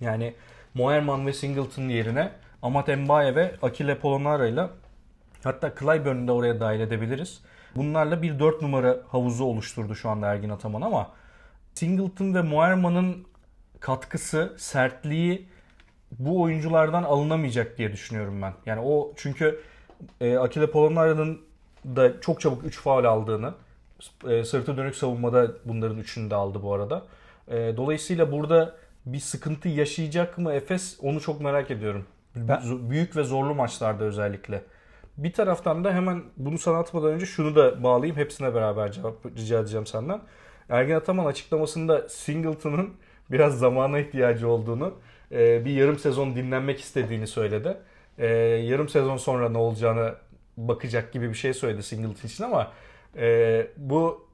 Yani 0.00 0.34
Moerman 0.74 1.26
ve 1.26 1.32
Singleton 1.32 1.88
yerine 1.88 2.32
Amat 2.62 2.88
Mbaye 2.88 3.34
ve 3.34 3.54
Akile 3.62 3.98
Polonara 3.98 4.46
ile 4.46 4.68
hatta 5.46 5.74
Clyburn'u 5.80 6.28
da 6.28 6.32
oraya 6.32 6.60
dahil 6.60 6.80
edebiliriz. 6.80 7.40
Bunlarla 7.76 8.22
bir 8.22 8.38
4 8.38 8.62
numara 8.62 8.96
havuzu 9.08 9.44
oluşturdu 9.44 9.94
şu 9.94 10.10
anda 10.10 10.26
Ergin 10.26 10.48
Ataman 10.48 10.80
ama 10.80 11.10
Singleton 11.74 12.34
ve 12.34 12.42
Moerman'ın 12.42 13.26
katkısı, 13.80 14.54
sertliği 14.58 15.48
bu 16.18 16.42
oyunculardan 16.42 17.02
alınamayacak 17.02 17.78
diye 17.78 17.92
düşünüyorum 17.92 18.42
ben. 18.42 18.52
Yani 18.66 18.80
o 18.80 19.12
çünkü 19.16 19.60
e, 20.20 20.36
Akile 20.36 20.70
Polonara'nın 20.70 21.40
da 21.96 22.20
çok 22.20 22.40
çabuk 22.40 22.64
3 22.64 22.78
faul 22.80 23.04
aldığını 23.04 23.54
e, 24.28 24.44
sırtı 24.44 24.76
dönük 24.76 24.96
savunmada 24.96 25.50
bunların 25.64 25.98
üçünü 25.98 26.30
de 26.30 26.34
aldı 26.34 26.62
bu 26.62 26.74
arada. 26.74 27.02
E, 27.48 27.54
dolayısıyla 27.76 28.32
burada 28.32 28.74
bir 29.06 29.20
sıkıntı 29.20 29.68
yaşayacak 29.68 30.38
mı 30.38 30.52
Efes 30.52 30.98
onu 31.02 31.20
çok 31.20 31.40
merak 31.40 31.70
ediyorum. 31.70 32.06
Ben... 32.36 32.90
Büyük 32.90 33.16
ve 33.16 33.24
zorlu 33.24 33.54
maçlarda 33.54 34.04
özellikle. 34.04 34.62
Bir 35.18 35.32
taraftan 35.32 35.84
da 35.84 35.94
hemen 35.94 36.22
bunu 36.36 36.58
sana 36.58 36.78
atmadan 36.78 37.12
önce 37.12 37.26
şunu 37.26 37.56
da 37.56 37.82
bağlayayım. 37.82 38.16
Hepsine 38.16 38.54
beraber 38.54 38.92
cevap 38.92 39.26
rica 39.36 39.60
edeceğim 39.60 39.86
senden. 39.86 40.20
Ergin 40.68 40.94
Ataman 40.94 41.26
açıklamasında 41.26 42.08
Singleton'ın 42.08 42.94
biraz 43.30 43.58
zamana 43.58 43.98
ihtiyacı 43.98 44.48
olduğunu, 44.48 44.94
e, 45.32 45.64
bir 45.64 45.70
yarım 45.70 45.98
sezon 45.98 46.36
dinlenmek 46.36 46.80
istediğini 46.80 47.26
söyledi. 47.26 47.76
E, 48.18 48.26
yarım 48.36 48.88
sezon 48.88 49.16
sonra 49.16 49.48
ne 49.48 49.58
olacağını 49.58 50.14
bakacak 50.56 51.12
gibi 51.12 51.28
bir 51.28 51.34
şey 51.34 51.54
söyledi 51.54 51.82
Singleton 51.82 52.28
için 52.28 52.44
ama 52.44 52.72
e, 53.16 53.66
bu 53.76 54.26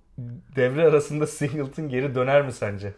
devre 0.56 0.86
arasında 0.88 1.26
Singleton 1.26 1.88
geri 1.88 2.14
döner 2.14 2.42
mi 2.46 2.52
sence? 2.52 2.92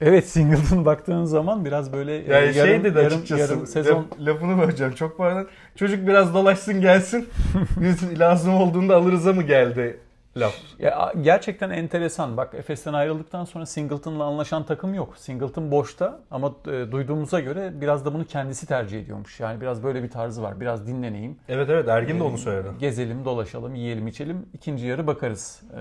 Evet 0.00 0.28
Singleton 0.28 0.84
baktığın 0.84 1.24
zaman 1.24 1.64
biraz 1.64 1.92
böyle 1.92 2.12
yani 2.12 2.56
yarım, 2.56 2.70
şey 2.70 2.84
dedi 2.84 2.98
yarım, 2.98 3.24
yarım 3.28 3.66
sezon 3.66 4.06
lafını 4.20 4.58
böleceğim 4.58 4.94
çok 4.94 5.18
pardon. 5.18 5.48
Çocuk 5.76 6.06
biraz 6.06 6.34
dolaşsın 6.34 6.80
gelsin. 6.80 7.28
Biz 7.76 8.20
lazım 8.20 8.54
olduğunda 8.54 8.96
alırız'a 8.96 9.32
mı 9.32 9.42
geldi 9.42 10.00
laf. 10.36 10.54
Ya, 10.78 11.12
gerçekten 11.22 11.70
enteresan. 11.70 12.36
Bak 12.36 12.54
Efes'ten 12.54 12.92
ayrıldıktan 12.92 13.44
sonra 13.44 13.66
Singleton'la 13.66 14.24
anlaşan 14.24 14.66
takım 14.66 14.94
yok. 14.94 15.18
Singleton 15.18 15.70
boşta 15.70 16.20
ama 16.30 16.54
e, 16.66 16.92
duyduğumuza 16.92 17.40
göre 17.40 17.72
biraz 17.80 18.04
da 18.04 18.14
bunu 18.14 18.24
kendisi 18.24 18.66
tercih 18.66 19.00
ediyormuş. 19.00 19.40
Yani 19.40 19.60
biraz 19.60 19.82
böyle 19.82 20.02
bir 20.02 20.10
tarzı 20.10 20.42
var. 20.42 20.60
Biraz 20.60 20.86
dinleneyim. 20.86 21.36
Evet 21.48 21.70
evet 21.70 21.88
Ergin 21.88 22.20
de 22.20 22.22
onu 22.22 22.38
söyledi. 22.38 22.68
E, 22.68 22.78
gezelim, 22.80 23.24
dolaşalım, 23.24 23.74
yiyelim, 23.74 24.08
içelim. 24.08 24.46
İkinci 24.54 24.86
yarı 24.86 25.06
bakarız 25.06 25.62
e, 25.72 25.80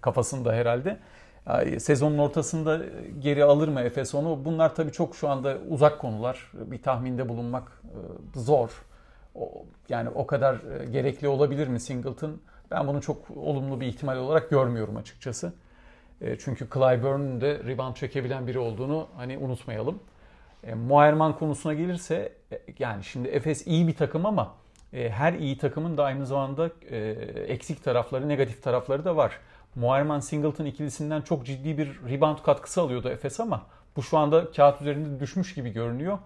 kafasında 0.00 0.52
herhalde. 0.52 0.98
Sezonun 1.78 2.18
ortasında 2.18 2.80
geri 3.18 3.44
alır 3.44 3.68
mı 3.68 3.80
Efes 3.80 4.14
onu? 4.14 4.44
Bunlar 4.44 4.74
tabii 4.74 4.92
çok 4.92 5.16
şu 5.16 5.28
anda 5.28 5.58
uzak 5.68 5.98
konular. 5.98 6.52
Bir 6.54 6.82
tahminde 6.82 7.28
bulunmak 7.28 7.82
e, 8.36 8.40
zor. 8.40 8.84
Yani 9.88 10.08
o 10.08 10.26
kadar 10.26 10.54
e, 10.54 10.84
gerekli 10.84 11.28
olabilir 11.28 11.68
mi 11.68 11.80
Singleton? 11.80 12.40
Ben 12.70 12.86
bunu 12.86 13.00
çok 13.00 13.30
olumlu 13.36 13.80
bir 13.80 13.86
ihtimal 13.86 14.16
olarak 14.16 14.50
görmüyorum 14.50 14.96
açıkçası. 14.96 15.52
E, 16.20 16.38
çünkü 16.38 16.68
Clyburn'un 16.74 17.40
de 17.40 17.58
rebound 17.66 17.94
çekebilen 17.94 18.46
biri 18.46 18.58
olduğunu 18.58 19.08
hani 19.16 19.38
unutmayalım. 19.38 19.98
E, 20.64 20.74
Moerman 20.74 21.38
konusuna 21.38 21.74
gelirse 21.74 22.32
e, 22.52 22.60
yani 22.78 23.04
şimdi 23.04 23.28
Efes 23.28 23.66
iyi 23.66 23.88
bir 23.88 23.96
takım 23.96 24.26
ama 24.26 24.54
e, 24.92 25.10
her 25.10 25.32
iyi 25.32 25.58
takımın 25.58 25.96
da 25.96 26.04
aynı 26.04 26.26
zamanda 26.26 26.70
e, 26.90 26.98
eksik 27.46 27.84
tarafları, 27.84 28.28
negatif 28.28 28.62
tarafları 28.62 29.04
da 29.04 29.16
var. 29.16 29.38
Moerman 29.74 30.20
Singleton 30.20 30.64
ikilisinden 30.64 31.22
çok 31.22 31.46
ciddi 31.46 31.78
bir 31.78 32.00
rebound 32.08 32.38
katkısı 32.38 32.80
alıyordu 32.80 33.08
Efes 33.08 33.40
ama 33.40 33.66
bu 33.96 34.02
şu 34.02 34.18
anda 34.18 34.52
kağıt 34.52 34.80
üzerinde 34.80 35.20
düşmüş 35.20 35.54
gibi 35.54 35.70
görünüyor. 35.70 36.18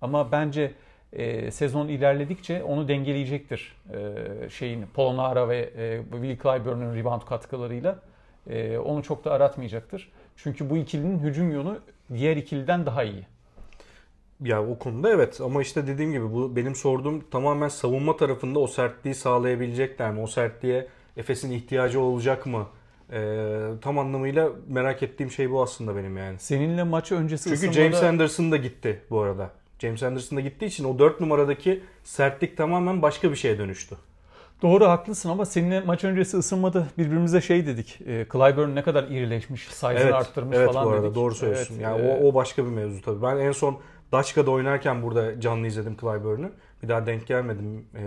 Ama 0.00 0.32
bence 0.32 0.74
e, 1.12 1.50
sezon 1.50 1.88
ilerledikçe 1.88 2.62
onu 2.62 2.88
dengeleyecektir 2.88 3.76
e, 3.92 4.50
şeyin 4.50 4.86
Polonara 4.94 5.48
ve 5.48 5.58
e, 5.58 6.02
Will 6.10 6.36
Clyburn'un 6.42 6.96
rebound 6.96 7.22
katkılarıyla. 7.22 7.98
E, 8.50 8.78
onu 8.78 9.02
çok 9.02 9.24
da 9.24 9.32
aratmayacaktır. 9.32 10.12
Çünkü 10.36 10.70
bu 10.70 10.76
ikilinin 10.76 11.18
hücum 11.18 11.50
yolu 11.50 11.78
diğer 12.14 12.36
ikiliden 12.36 12.86
daha 12.86 13.04
iyi. 13.04 13.26
Ya 14.40 14.66
o 14.66 14.78
konuda 14.78 15.10
evet 15.10 15.40
ama 15.40 15.62
işte 15.62 15.86
dediğim 15.86 16.12
gibi 16.12 16.32
bu 16.32 16.56
benim 16.56 16.74
sorduğum 16.74 17.30
tamamen 17.30 17.68
savunma 17.68 18.16
tarafında 18.16 18.58
o 18.58 18.66
sertliği 18.66 19.14
sağlayabilecekler 19.14 20.10
mi? 20.10 20.20
O 20.20 20.26
sertliğe 20.26 20.88
Efes'in 21.16 21.50
ihtiyacı 21.50 22.00
olacak 22.00 22.46
mı? 22.46 22.66
Ee, 23.12 23.68
tam 23.80 23.98
anlamıyla 23.98 24.50
merak 24.68 25.02
ettiğim 25.02 25.30
şey 25.30 25.50
bu 25.50 25.62
aslında 25.62 25.96
benim 25.96 26.16
yani. 26.16 26.38
Seninle 26.38 26.82
maç 26.82 27.12
öncesi 27.12 27.44
Çünkü 27.44 27.56
ısınmada... 27.56 27.74
James 27.74 28.02
Anderson 28.02 28.52
da 28.52 28.56
gitti 28.56 29.02
bu 29.10 29.20
arada. 29.20 29.50
James 29.78 30.02
Anderson 30.02 30.36
da 30.36 30.40
gittiği 30.40 30.66
için 30.66 30.84
o 30.84 30.98
4 30.98 31.20
numaradaki 31.20 31.82
sertlik 32.04 32.56
tamamen 32.56 33.02
başka 33.02 33.30
bir 33.30 33.36
şeye 33.36 33.58
dönüştü. 33.58 33.96
Doğru 34.62 34.86
haklısın 34.86 35.28
ama 35.28 35.46
seninle 35.46 35.80
maç 35.80 36.04
öncesi 36.04 36.36
ısınmada 36.36 36.86
birbirimize 36.98 37.40
şey 37.40 37.66
dedik. 37.66 38.00
E, 38.06 38.26
Clyburn 38.32 38.74
ne 38.74 38.82
kadar 38.82 39.04
irileşmiş, 39.04 39.68
size'ını 39.68 39.98
evet, 39.98 40.14
arttırmış 40.14 40.56
evet, 40.56 40.72
falan 40.72 40.86
bu 40.86 40.90
arada 40.90 41.02
dedik. 41.02 41.14
doğru 41.14 41.34
söylüyorsun. 41.34 41.74
Evet, 41.74 41.82
yani 41.82 42.02
e, 42.02 42.24
o, 42.24 42.28
o 42.28 42.34
başka 42.34 42.64
bir 42.64 42.70
mevzu 42.70 43.02
tabii. 43.02 43.22
Ben 43.22 43.36
en 43.36 43.52
son 43.52 43.78
Daçka'da 44.12 44.50
oynarken 44.50 45.02
burada 45.02 45.40
canlı 45.40 45.66
izledim 45.66 45.96
Clyburn'u. 46.00 46.50
Bir 46.82 46.88
daha 46.88 47.06
denk 47.06 47.26
gelmedim 47.26 47.84
e, 47.94 48.02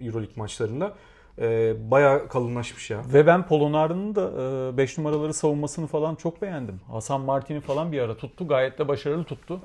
Euroleague 0.00 0.34
maçlarında. 0.36 0.94
E, 1.40 1.74
bayağı 1.90 2.28
kalınlaşmış 2.28 2.90
ya. 2.90 3.02
Ve 3.12 3.26
ben 3.26 3.46
Polonar'ın 3.46 4.14
da 4.14 4.76
5 4.76 4.98
numaraları 4.98 5.34
savunmasını 5.34 5.86
falan 5.86 6.14
çok 6.14 6.42
beğendim. 6.42 6.80
Hasan 6.90 7.20
Martin'i 7.20 7.60
falan 7.60 7.92
bir 7.92 8.00
ara 8.00 8.16
tuttu. 8.16 8.48
Gayet 8.48 8.78
de 8.78 8.88
başarılı 8.88 9.24
tuttu. 9.24 9.60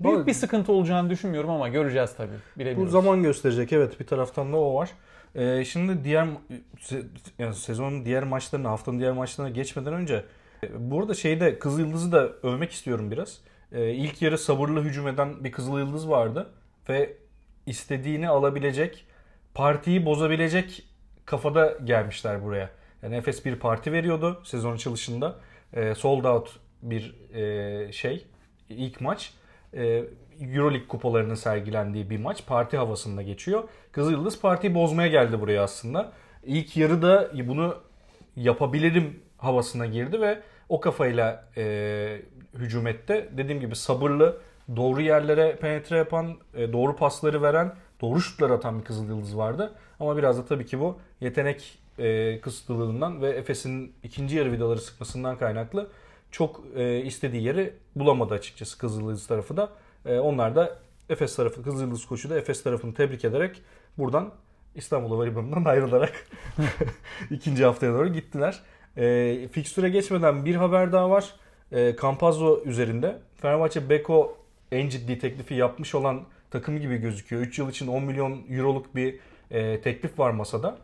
Büyük 0.00 0.16
Doğru. 0.18 0.26
bir 0.26 0.32
sıkıntı 0.32 0.72
olacağını 0.72 1.10
düşünmüyorum 1.10 1.50
ama 1.50 1.68
göreceğiz 1.68 2.14
tabii. 2.16 2.32
Bu 2.56 2.60
Bilemiyoruz. 2.60 2.92
zaman 2.92 3.22
gösterecek 3.22 3.72
evet 3.72 4.00
bir 4.00 4.06
taraftan 4.06 4.52
da 4.52 4.56
o 4.56 4.74
var. 4.74 4.90
E, 5.34 5.64
şimdi 5.64 6.04
diğer 6.04 6.28
yani 7.38 7.54
sezonun 7.54 8.04
diğer 8.04 8.22
maçlarına, 8.22 8.70
haftanın 8.70 8.98
diğer 8.98 9.12
maçlarına 9.12 9.50
geçmeden 9.50 9.92
önce 9.92 10.24
e, 10.64 10.90
bu 10.90 10.98
arada 11.00 11.14
şeyde 11.14 11.58
Kızıl 11.58 11.80
Yıldız'ı 11.80 12.12
da 12.12 12.28
övmek 12.42 12.72
istiyorum 12.72 13.10
biraz. 13.10 13.40
E, 13.72 13.90
ilk 13.90 14.22
yarı 14.22 14.38
sabırlı 14.38 14.82
hücum 14.82 15.08
eden 15.08 15.44
bir 15.44 15.52
Kızıl 15.52 15.78
Yıldız 15.78 16.10
vardı 16.10 16.50
ve 16.88 17.16
istediğini 17.66 18.28
alabilecek, 18.28 19.06
partiyi 19.54 20.06
bozabilecek 20.06 20.87
kafada 21.28 21.76
gelmişler 21.84 22.44
buraya. 22.44 22.70
Yani 23.02 23.16
Efes 23.16 23.44
bir 23.44 23.56
parti 23.56 23.92
veriyordu 23.92 24.40
sezon 24.44 24.72
açılışında. 24.72 25.36
E, 25.72 25.94
sold 25.94 26.24
out 26.24 26.56
bir 26.82 27.14
e, 27.34 27.92
şey 27.92 28.26
ilk 28.68 29.00
maç. 29.00 29.32
E, 29.74 30.04
Euroleague 30.40 30.88
kupalarının 30.88 31.34
sergilendiği 31.34 32.10
bir 32.10 32.18
maç. 32.18 32.46
Parti 32.46 32.76
havasında 32.76 33.22
geçiyor. 33.22 33.68
Kızıl 33.92 34.10
Yıldız 34.10 34.40
partiyi 34.40 34.74
bozmaya 34.74 35.08
geldi 35.08 35.40
buraya 35.40 35.62
aslında. 35.62 36.12
İlk 36.44 36.76
yarıda 36.76 37.30
bunu 37.48 37.76
yapabilirim 38.36 39.22
havasına 39.38 39.86
girdi 39.86 40.20
ve 40.20 40.38
o 40.68 40.80
kafayla 40.80 41.44
e, 41.56 42.22
hücum 42.54 42.86
etti. 42.86 43.28
Dediğim 43.32 43.60
gibi 43.60 43.76
sabırlı, 43.76 44.40
doğru 44.76 45.00
yerlere 45.00 45.56
penetre 45.56 45.96
yapan, 45.96 46.36
e, 46.54 46.72
doğru 46.72 46.96
pasları 46.96 47.42
veren, 47.42 47.74
doğru 48.00 48.20
şutlar 48.20 48.50
atan 48.50 48.78
bir 48.78 48.84
Kızıl 48.84 49.08
Yıldız 49.08 49.36
vardı. 49.36 49.74
Ama 50.00 50.16
biraz 50.16 50.38
da 50.38 50.44
tabii 50.44 50.66
ki 50.66 50.80
bu 50.80 50.98
yetenek 51.20 51.78
e, 51.98 52.40
kısıtlılığından 52.40 53.22
ve 53.22 53.30
Efes'in 53.30 53.92
ikinci 54.02 54.36
yarı 54.36 54.52
vidaları 54.52 54.80
sıkmasından 54.80 55.38
kaynaklı 55.38 55.88
çok 56.30 56.62
e, 56.76 57.00
istediği 57.00 57.42
yeri 57.42 57.74
bulamadı 57.96 58.34
açıkçası 58.34 58.78
Kızıl 58.78 59.00
Yıldız 59.00 59.26
tarafı 59.26 59.56
da. 59.56 59.68
E, 60.06 60.18
onlar 60.18 60.56
da 60.56 60.78
Efes 61.08 61.36
tarafı, 61.36 61.62
Kızıl 61.62 61.80
Yıldız 61.80 62.06
koçu 62.06 62.30
da 62.30 62.38
Efes 62.38 62.62
tarafını 62.62 62.94
tebrik 62.94 63.24
ederek 63.24 63.62
buradan 63.98 64.30
İstanbul 64.74 65.10
Havalimanı'ndan 65.10 65.64
ayrılarak 65.70 66.26
ikinci 67.30 67.64
haftaya 67.64 67.92
doğru 67.92 68.08
gittiler. 68.08 68.60
E, 68.96 69.48
fikstüre 69.52 69.88
geçmeden 69.88 70.44
bir 70.44 70.54
haber 70.54 70.92
daha 70.92 71.10
var. 71.10 71.34
E, 71.72 71.96
Campazzo 72.02 72.62
üzerinde. 72.64 73.18
Fenerbahçe 73.36 73.90
Beko 73.90 74.38
en 74.72 74.88
ciddi 74.88 75.18
teklifi 75.18 75.54
yapmış 75.54 75.94
olan 75.94 76.20
takım 76.50 76.80
gibi 76.80 76.96
gözüküyor. 76.96 77.42
3 77.42 77.58
yıl 77.58 77.70
için 77.70 77.86
10 77.86 78.02
milyon 78.02 78.44
euroluk 78.50 78.96
bir 78.96 79.18
e, 79.50 79.80
teklif 79.80 80.18
var 80.18 80.30
masada. 80.30 80.78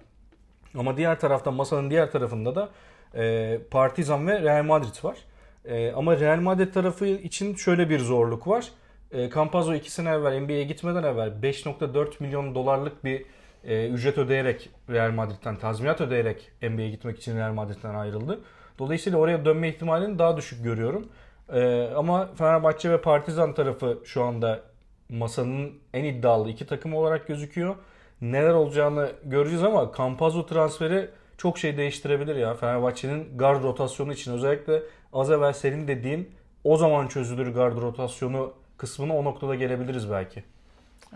Ama 0.78 0.96
diğer 0.96 1.20
taraftan 1.20 1.54
masanın 1.54 1.90
diğer 1.90 2.10
tarafında 2.10 2.54
da 2.54 2.68
e, 3.14 3.58
Partizan 3.70 4.26
ve 4.26 4.42
Real 4.42 4.64
Madrid 4.64 5.04
var. 5.04 5.16
E, 5.64 5.92
ama 5.92 6.20
Real 6.20 6.40
Madrid 6.40 6.72
tarafı 6.72 7.06
için 7.06 7.54
şöyle 7.54 7.90
bir 7.90 7.98
zorluk 7.98 8.48
var. 8.48 8.68
E, 9.12 9.30
Campazzo 9.30 9.74
2 9.74 9.90
sene 9.90 10.08
evvel 10.08 10.40
NBA'ye 10.40 10.64
gitmeden 10.64 11.02
evvel 11.02 11.28
5.4 11.42 12.12
milyon 12.20 12.54
dolarlık 12.54 13.04
bir 13.04 13.24
e, 13.64 13.88
ücret 13.88 14.18
ödeyerek 14.18 14.70
Real 14.90 15.10
Madrid'den 15.10 15.56
tazminat 15.56 16.00
ödeyerek 16.00 16.52
NBA'ye 16.62 16.90
gitmek 16.90 17.18
için 17.18 17.36
Real 17.36 17.52
Madrid'den 17.52 17.94
ayrıldı. 17.94 18.40
Dolayısıyla 18.78 19.18
oraya 19.18 19.44
dönme 19.44 19.68
ihtimalini 19.68 20.18
daha 20.18 20.36
düşük 20.36 20.64
görüyorum. 20.64 21.08
E, 21.52 21.88
ama 21.96 22.34
Fenerbahçe 22.34 22.90
ve 22.90 23.00
Partizan 23.00 23.54
tarafı 23.54 23.98
şu 24.04 24.24
anda 24.24 24.60
masanın 25.08 25.72
en 25.94 26.04
iddialı 26.04 26.50
iki 26.50 26.66
takım 26.66 26.94
olarak 26.94 27.26
gözüküyor. 27.26 27.76
Neler 28.20 28.54
olacağını 28.54 29.12
göreceğiz 29.24 29.62
ama 29.62 29.92
Campazzo 29.98 30.46
transferi 30.46 31.10
çok 31.38 31.58
şey 31.58 31.76
değiştirebilir 31.76 32.36
ya. 32.36 32.54
Fenerbahçe'nin 32.54 33.38
guard 33.38 33.62
rotasyonu 33.62 34.12
için 34.12 34.32
özellikle 34.32 34.82
az 35.12 35.30
evvel 35.30 35.52
senin 35.52 35.88
dediğin 35.88 36.30
o 36.64 36.76
zaman 36.76 37.08
çözülür 37.08 37.54
guard 37.54 37.76
rotasyonu 37.76 38.52
kısmına 38.76 39.16
o 39.16 39.24
noktada 39.24 39.54
gelebiliriz 39.54 40.10
belki. 40.10 40.44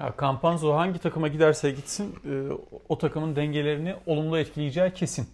Ya, 0.00 0.14
Campanzo 0.20 0.74
hangi 0.74 0.98
takıma 0.98 1.28
giderse 1.28 1.70
gitsin 1.70 2.14
e, 2.24 2.52
o 2.88 2.98
takımın 2.98 3.36
dengelerini 3.36 3.94
olumlu 4.06 4.38
etkileyeceği 4.38 4.92
kesin. 4.92 5.28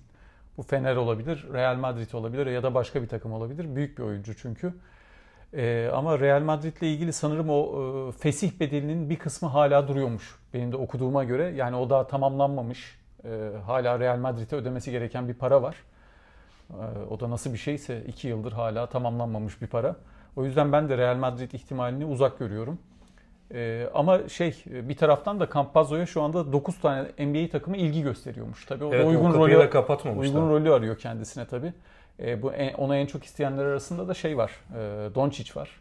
Bu 0.57 0.63
Fener 0.63 0.97
olabilir, 0.97 1.47
Real 1.53 1.77
Madrid 1.77 2.13
olabilir 2.13 2.47
ya 2.47 2.63
da 2.63 2.75
başka 2.75 3.03
bir 3.03 3.09
takım 3.09 3.33
olabilir. 3.33 3.77
Büyük 3.77 3.99
bir 3.99 4.03
oyuncu 4.03 4.37
çünkü. 4.37 4.75
E, 5.57 5.91
ama 5.93 6.19
Real 6.21 6.41
Madrid 6.43 6.77
ile 6.77 6.93
ilgili 6.93 7.13
sanırım 7.13 7.51
o 7.51 7.63
e, 8.09 8.13
fesih 8.13 8.61
bedelinin 8.61 9.11
bir 9.11 9.17
kısmı 9.17 9.49
hala 9.49 9.89
duruyormuş. 9.89 10.39
Benim 10.55 10.73
de 10.73 10.77
okuduğuma 10.77 11.25
göre. 11.25 11.53
Yani 11.57 11.77
o 11.77 11.91
daha 11.91 12.07
tamamlanmamış. 12.07 12.99
E, 13.25 13.51
hala 13.67 13.99
Real 14.01 14.17
Madrid'e 14.19 14.57
ödemesi 14.57 14.91
gereken 14.91 15.29
bir 15.29 15.35
para 15.35 15.63
var. 15.63 15.77
E, 16.71 16.75
o 17.11 17.21
da 17.21 17.31
nasıl 17.31 17.53
bir 17.53 17.59
şeyse 17.59 18.03
2 18.05 18.29
yıldır 18.29 18.53
hala 18.53 18.87
tamamlanmamış 18.87 19.63
bir 19.63 19.67
para. 19.67 19.97
O 20.37 20.45
yüzden 20.45 20.73
ben 20.73 20.89
de 20.89 20.99
Real 20.99 21.17
Madrid 21.17 21.53
ihtimalini 21.53 22.05
uzak 22.07 22.39
görüyorum. 22.39 22.79
Ee, 23.55 23.87
ama 23.95 24.29
şey 24.29 24.63
bir 24.67 24.97
taraftan 24.97 25.41
da 25.41 25.49
Campazzo'ya 25.55 26.07
şu 26.07 26.23
anda 26.23 26.53
9 26.53 26.79
tane 26.81 27.09
NBA 27.19 27.49
takımı 27.51 27.77
ilgi 27.77 28.03
gösteriyormuş. 28.03 28.67
Tabii 28.67 28.85
o 28.85 28.91
da 28.91 28.97
Evet, 28.97 29.07
uygun 29.07 29.31
o 29.31 29.35
rolü 29.35 29.59
da 29.59 29.71
kapatmamışlar. 29.71 30.35
uygun 30.35 30.51
rolü 30.51 30.73
arıyor 30.73 30.99
kendisine 30.99 31.47
tabii. 31.47 31.73
Ee, 32.21 32.43
bu 32.43 32.53
en, 32.53 32.75
ona 32.75 32.97
en 32.97 33.07
çok 33.07 33.25
isteyenler 33.25 33.65
arasında 33.65 34.09
da 34.09 34.15
şey 34.15 34.37
var. 34.37 34.53
E, 34.71 35.15
Doncic 35.15 35.55
var. 35.61 35.81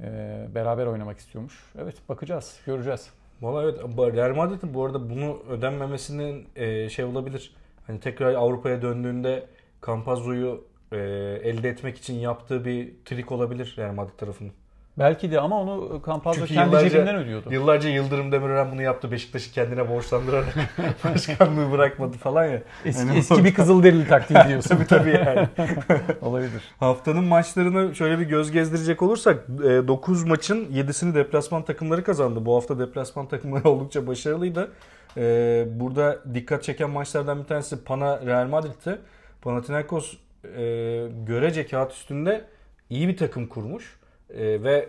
E, 0.00 0.06
beraber 0.54 0.86
oynamak 0.86 1.18
istiyormuş. 1.18 1.72
Evet 1.78 1.94
bakacağız, 2.08 2.60
göreceğiz. 2.66 3.10
Valla 3.42 3.62
evet 3.62 3.78
Real 3.98 4.34
Madrid'in 4.34 4.74
bu 4.74 4.84
arada 4.84 5.10
bunu 5.10 5.42
ödenmemesinin 5.50 6.48
e, 6.56 6.88
şey 6.88 7.04
olabilir. 7.04 7.54
Hani 7.86 8.00
tekrar 8.00 8.34
Avrupa'ya 8.34 8.82
döndüğünde 8.82 9.46
Campazzo'yu 9.86 10.64
e, 10.92 10.96
elde 11.42 11.68
etmek 11.68 11.98
için 11.98 12.14
yaptığı 12.14 12.64
bir 12.64 12.94
trik 13.04 13.32
olabilir 13.32 13.74
Real 13.78 13.92
Madrid 13.92 14.18
tarafının. 14.18 14.52
Belki 14.98 15.30
de 15.30 15.40
ama 15.40 15.60
onu 15.60 16.02
Campazzo 16.06 16.40
Çünkü 16.40 16.54
kendi 16.54 16.74
yıllarca- 16.76 16.90
cebinden 16.90 17.16
ödüyordu. 17.16 17.52
Yıllarca 17.52 17.88
Yıldırım 17.88 18.32
Demirören 18.32 18.72
bunu 18.72 18.82
yaptı. 18.82 19.10
Beşiktaş'ı 19.10 19.52
kendine 19.52 19.88
borçlandırarak 19.90 20.54
başkanlığı 21.04 21.72
bırakmadı 21.72 22.16
falan 22.16 22.44
ya. 22.44 22.62
Eski, 22.84 23.06
Yani- 23.06 23.18
eski 23.18 23.44
bir 23.44 23.54
Kızılderili 23.54 24.08
taktiği 24.08 24.38
diyorsun. 24.48 24.68
tabii 24.76 24.86
tabii 24.86 25.10
yani. 25.10 25.48
Olabilir. 26.22 26.62
Haftanın 26.80 27.24
maçlarını 27.24 27.94
şöyle 27.94 28.18
bir 28.18 28.24
göz 28.24 28.50
gezdirecek 28.50 29.02
olursak 29.02 29.48
9 29.48 30.24
maçın 30.24 30.64
7'sini 30.64 31.14
deplasman 31.14 31.62
takımları 31.64 32.04
kazandı. 32.04 32.46
Bu 32.46 32.56
hafta 32.56 32.78
deplasman 32.78 33.28
takımları 33.28 33.68
oldukça 33.68 34.06
başarılıydı. 34.06 34.70
E, 35.16 35.64
Burada 35.70 36.18
dikkat 36.34 36.62
çeken 36.62 36.90
maçlardan 36.90 37.38
bir 37.38 37.44
tanesi 37.44 37.84
Pana 37.84 38.26
Real 38.26 38.46
Madrid'ti. 38.48 38.98
Panathinaikos 39.42 40.14
e, 40.44 40.58
görece 41.26 41.66
kağıt 41.66 41.92
üstünde 41.92 42.44
iyi 42.90 43.08
bir 43.08 43.16
takım 43.16 43.46
kurmuş. 43.46 43.96
E, 44.30 44.62
Ve 44.62 44.88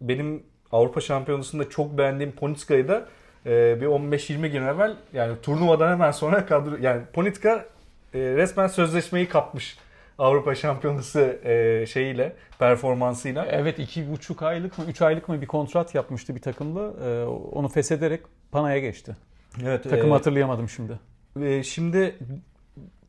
benim 0.00 0.42
Avrupa 0.72 1.00
Şampiyonası'nda 1.00 1.68
çok 1.70 1.98
beğendiğim 1.98 2.32
Ponitska'yı 2.32 2.88
da 2.88 3.06
e, 3.46 3.80
bir 3.80 3.86
15-20 3.86 4.46
gün 4.48 4.62
evvel 4.62 4.96
yani 5.12 5.34
turnuvadan 5.42 5.90
hemen 5.92 6.10
sonra 6.10 6.46
kadro 6.46 6.76
yani 6.80 7.02
Ponitka 7.12 7.66
e, 8.14 8.18
resmen 8.18 8.66
sözleşmeyi 8.66 9.28
kapmış. 9.28 9.78
Avrupa 10.18 10.54
Şampiyonası 10.54 11.20
e, 11.44 11.86
şeyiyle, 11.86 12.32
performansıyla. 12.58 13.46
Evet 13.50 13.78
iki 13.78 14.12
buçuk 14.12 14.42
aylık 14.42 14.78
mı, 14.78 14.84
üç 14.88 15.02
aylık 15.02 15.28
mı 15.28 15.40
bir 15.40 15.46
kontrat 15.46 15.94
yapmıştı 15.94 16.34
bir 16.34 16.40
takımla. 16.40 16.92
Ee, 17.04 17.24
onu 17.52 17.68
feshederek 17.68 18.20
Pana'ya 18.52 18.78
geçti. 18.78 19.16
Evet. 19.64 19.82
Takımı 19.84 20.08
e, 20.14 20.16
hatırlayamadım 20.16 20.68
şimdi. 20.68 20.98
e, 21.42 21.62
şimdi 21.62 22.14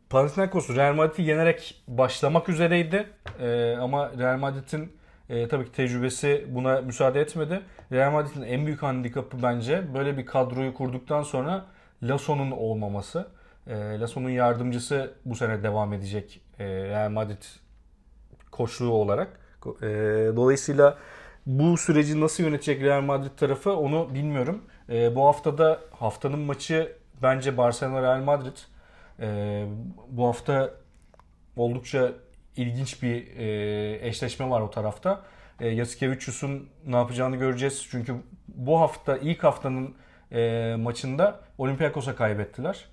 Panathinaikos 0.10 0.70
Real 0.70 0.94
Madrid'i 0.94 1.22
yenerek 1.22 1.84
başlamak 1.88 2.50
üzereydi. 2.50 3.08
E, 3.40 3.76
ama 3.82 4.12
Real 4.18 4.38
Madrid'in 4.38 4.92
e, 5.30 5.48
tabii 5.48 5.66
ki 5.66 5.72
tecrübesi 5.72 6.46
buna 6.50 6.82
müsaade 6.82 7.22
etmedi. 7.22 7.62
Real 7.92 8.12
Madrid'in 8.12 8.42
en 8.42 8.66
büyük 8.66 8.84
handikapı 8.84 9.44
bence 9.44 9.94
böyle 9.94 10.18
bir 10.18 10.26
kadroyu 10.26 10.74
kurduktan 10.74 11.24
sonra 11.24 11.66
Lasso'nun 12.04 12.52
olmaması. 12.52 13.28
E, 13.68 14.00
Lasso'nun 14.00 14.30
yardımcısı 14.30 15.14
bu 15.26 15.36
sene 15.36 15.64
devam 15.64 15.94
edecek 15.94 16.42
e, 16.60 16.66
Real 16.66 17.10
Madrid 17.10 17.44
koçluğu 18.52 18.92
olarak. 18.92 19.40
E, 19.82 19.88
dolayısıyla 20.36 20.98
bu 21.46 21.78
süreci 21.78 22.22
nasıl 22.22 22.44
yönetecek 22.44 22.82
Real 22.82 23.02
Madrid 23.02 23.38
tarafı 23.38 23.76
onu 23.76 24.14
bilmiyorum. 24.14 24.62
E, 24.90 25.16
bu 25.16 25.26
haftada 25.26 25.80
haftanın 25.92 26.40
maçı 26.40 26.96
bence 27.24 27.58
Barcelona 27.58 28.02
Real 28.02 28.24
Madrid. 28.24 28.58
E, 29.20 29.66
bu 30.10 30.28
hafta 30.28 30.72
oldukça 31.58 32.14
ilginç 32.58 33.04
bir 33.04 33.38
e, 33.38 34.08
eşleşme 34.08 34.50
var 34.50 34.62
o 34.62 34.72
tarafta. 34.72 35.22
E, 35.60 35.68
Yasikevicius'un 35.68 36.70
ne 36.86 36.96
yapacağını 36.96 37.36
göreceğiz. 37.36 37.88
Çünkü 37.92 38.16
bu 38.48 38.80
hafta 38.80 39.18
ilk 39.18 39.44
haftanın 39.44 39.96
e, 40.32 40.76
maçında 40.80 41.40
Olympiakos'a 41.58 42.16
kaybettiler. 42.16 42.86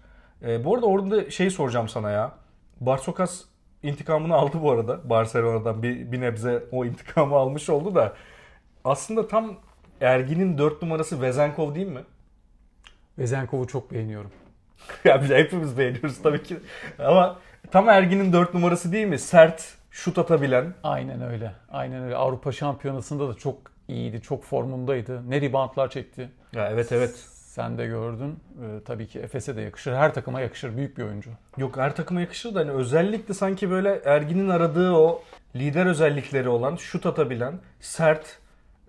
E, 0.42 0.64
bu 0.64 0.74
arada 0.74 0.86
orada 0.86 1.30
şey 1.30 1.50
soracağım 1.50 1.88
sana 1.88 2.10
ya. 2.10 2.32
Barsokas 2.80 3.44
intikamını 3.82 4.34
aldı 4.34 4.62
bu 4.62 4.70
arada. 4.70 5.10
Barcelona'dan 5.10 5.82
bir, 5.82 6.12
bir 6.12 6.20
nebze 6.20 6.64
o 6.72 6.84
intikamı 6.84 7.36
almış 7.36 7.70
oldu 7.70 7.94
da. 7.94 8.12
Aslında 8.84 9.28
tam 9.28 9.56
Ergin'in 10.00 10.58
4 10.58 10.82
numarası 10.82 11.22
Vezenkov 11.22 11.74
değil 11.74 11.86
mi? 11.86 12.02
Vezenkov'u 13.18 13.66
çok 13.66 13.92
beğeniyorum. 13.92 14.30
ya 15.04 15.22
biz 15.22 15.30
hepimiz 15.30 15.78
beğeniyoruz 15.78 16.22
tabii 16.22 16.42
ki. 16.42 16.56
Ama 16.98 17.38
tam 17.70 17.88
Ergin'in 17.88 18.32
4 18.32 18.54
numarası 18.54 18.92
değil 18.92 19.06
mi? 19.06 19.18
Sert, 19.18 19.74
şut 19.90 20.18
atabilen. 20.18 20.74
Aynen 20.82 21.22
öyle. 21.22 21.52
Aynen 21.68 22.02
öyle. 22.02 22.16
Avrupa 22.16 22.52
Şampiyonası'nda 22.52 23.28
da 23.28 23.34
çok 23.34 23.58
iyiydi. 23.88 24.22
Çok 24.22 24.44
formundaydı. 24.44 25.30
Ne 25.30 25.40
reboundlar 25.40 25.90
çekti. 25.90 26.28
Ya 26.52 26.68
evet 26.70 26.92
evet. 26.92 27.14
Sen 27.52 27.78
de 27.78 27.86
gördün. 27.86 28.30
Ee, 28.30 28.84
tabii 28.84 29.06
ki 29.06 29.18
Efes'e 29.20 29.56
de 29.56 29.60
yakışır. 29.60 29.92
Her 29.92 30.14
takıma 30.14 30.40
yakışır. 30.40 30.76
Büyük 30.76 30.98
bir 30.98 31.02
oyuncu. 31.02 31.30
Yok 31.56 31.76
her 31.76 31.96
takıma 31.96 32.20
yakışır 32.20 32.54
da 32.54 32.60
hani 32.60 32.70
özellikle 32.70 33.34
sanki 33.34 33.70
böyle 33.70 34.00
Ergin'in 34.04 34.48
aradığı 34.48 34.92
o 34.92 35.22
lider 35.56 35.86
özellikleri 35.86 36.48
olan, 36.48 36.76
şut 36.76 37.06
atabilen, 37.06 37.54
sert, 37.80 38.38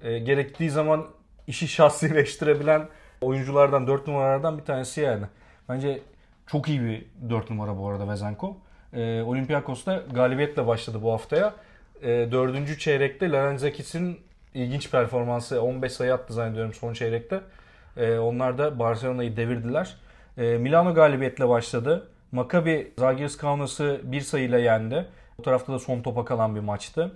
e, 0.01 0.19
gerektiği 0.19 0.69
zaman 0.69 1.05
işi 1.47 1.67
şahsileştirebilen 1.67 2.87
oyunculardan, 3.21 3.87
4 3.87 4.07
numaralardan 4.07 4.57
bir 4.57 4.63
tanesi 4.63 5.01
yani. 5.01 5.25
Bence 5.69 6.01
çok 6.53 6.69
iyi 6.69 6.81
bir 6.81 7.05
4 7.29 7.49
numara 7.49 7.77
bu 7.77 7.89
arada 7.89 8.09
Vezenko. 8.09 8.57
E, 8.93 9.21
Olympiakos'ta 9.21 10.03
galibiyetle 10.13 10.67
başladı 10.67 10.99
bu 11.01 11.11
haftaya. 11.11 11.53
E, 12.01 12.07
dördüncü 12.07 12.79
çeyrekte 12.79 13.31
Larenzakis'in 13.31 14.19
ilginç 14.53 14.91
performansı 14.91 15.61
15 15.61 15.91
sayı 15.91 16.13
attı 16.13 16.33
zannediyorum 16.33 16.73
son 16.73 16.93
çeyrekte. 16.93 17.41
E, 17.97 18.17
onlar 18.17 18.57
da 18.57 18.79
Barcelona'yı 18.79 19.37
devirdiler. 19.37 19.95
E, 20.37 20.57
Milano 20.57 20.93
galibiyetle 20.93 21.49
başladı. 21.49 22.07
Maccabi 22.31 22.91
Zalgiris 22.99 23.37
Kaunas'ı 23.37 24.01
bir 24.03 24.21
sayıyla 24.21 24.57
yendi. 24.57 25.05
Bu 25.37 25.41
tarafta 25.43 25.73
da 25.73 25.79
son 25.79 26.01
topa 26.01 26.25
kalan 26.25 26.55
bir 26.55 26.61
maçtı. 26.61 27.11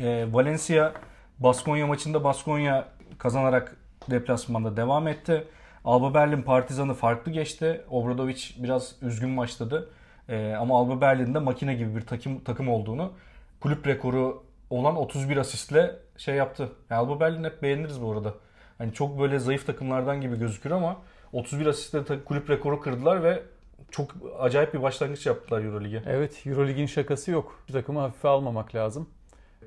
E, 0.00 0.26
Valencia 0.32 0.92
Baskonya 1.38 1.86
maçında 1.86 2.24
Baskonya 2.24 2.88
kazanarak 3.18 3.76
deplasmanda 4.10 4.76
devam 4.76 5.08
etti. 5.08 5.44
Alba 5.86 6.14
Berlin 6.14 6.42
Partizan'ı 6.42 6.94
farklı 6.94 7.32
geçti. 7.32 7.84
Obradovic 7.90 8.42
biraz 8.56 8.96
üzgün 9.02 9.36
başladı. 9.36 9.88
E, 10.28 10.54
ama 10.54 10.78
Alba 10.78 11.00
Berlin'de 11.00 11.38
makine 11.38 11.74
gibi 11.74 11.96
bir 11.96 12.00
takım 12.00 12.40
takım 12.40 12.68
olduğunu 12.68 13.12
kulüp 13.60 13.86
rekoru 13.86 14.42
olan 14.70 14.96
31 14.96 15.36
asistle 15.36 15.96
şey 16.16 16.34
yaptı. 16.34 16.68
Yani 16.90 17.00
Alba 17.00 17.20
Berlin 17.20 17.44
hep 17.44 17.62
beğeniriz 17.62 18.02
bu 18.02 18.12
arada. 18.12 18.34
Hani 18.78 18.92
çok 18.92 19.20
böyle 19.20 19.38
zayıf 19.38 19.66
takımlardan 19.66 20.20
gibi 20.20 20.38
gözükür 20.38 20.70
ama 20.70 20.96
31 21.32 21.66
asistle 21.66 22.24
kulüp 22.24 22.50
rekoru 22.50 22.80
kırdılar 22.80 23.22
ve 23.22 23.42
çok 23.90 24.14
acayip 24.38 24.74
bir 24.74 24.82
başlangıç 24.82 25.26
yaptılar 25.26 25.64
Eurolig'e. 25.64 26.02
Evet 26.06 26.46
Eurolig'in 26.46 26.86
şakası 26.86 27.30
yok. 27.30 27.58
Bir 27.68 27.72
takımı 27.72 28.00
hafife 28.00 28.28
almamak 28.28 28.74
lazım. 28.74 29.08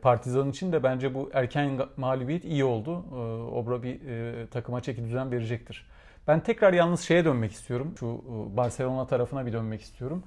Partizan 0.01 0.49
için 0.49 0.71
de 0.71 0.83
bence 0.83 1.13
bu 1.13 1.29
erken 1.33 1.79
mağlubiyet 1.97 2.45
iyi 2.45 2.63
oldu. 2.63 3.05
Ee, 3.11 3.15
Obra 3.55 3.83
bir 3.83 4.05
e, 4.07 4.47
takıma 4.47 4.81
çeki 4.81 5.03
düzen 5.03 5.31
verecektir. 5.31 5.85
Ben 6.29 6.39
tekrar 6.39 6.73
yalnız 6.73 7.01
şeye 7.01 7.25
dönmek 7.25 7.51
istiyorum. 7.51 7.93
Şu 7.99 8.05
e, 8.05 8.57
Barcelona 8.57 9.07
tarafına 9.07 9.45
bir 9.45 9.53
dönmek 9.53 9.81
istiyorum. 9.81 10.23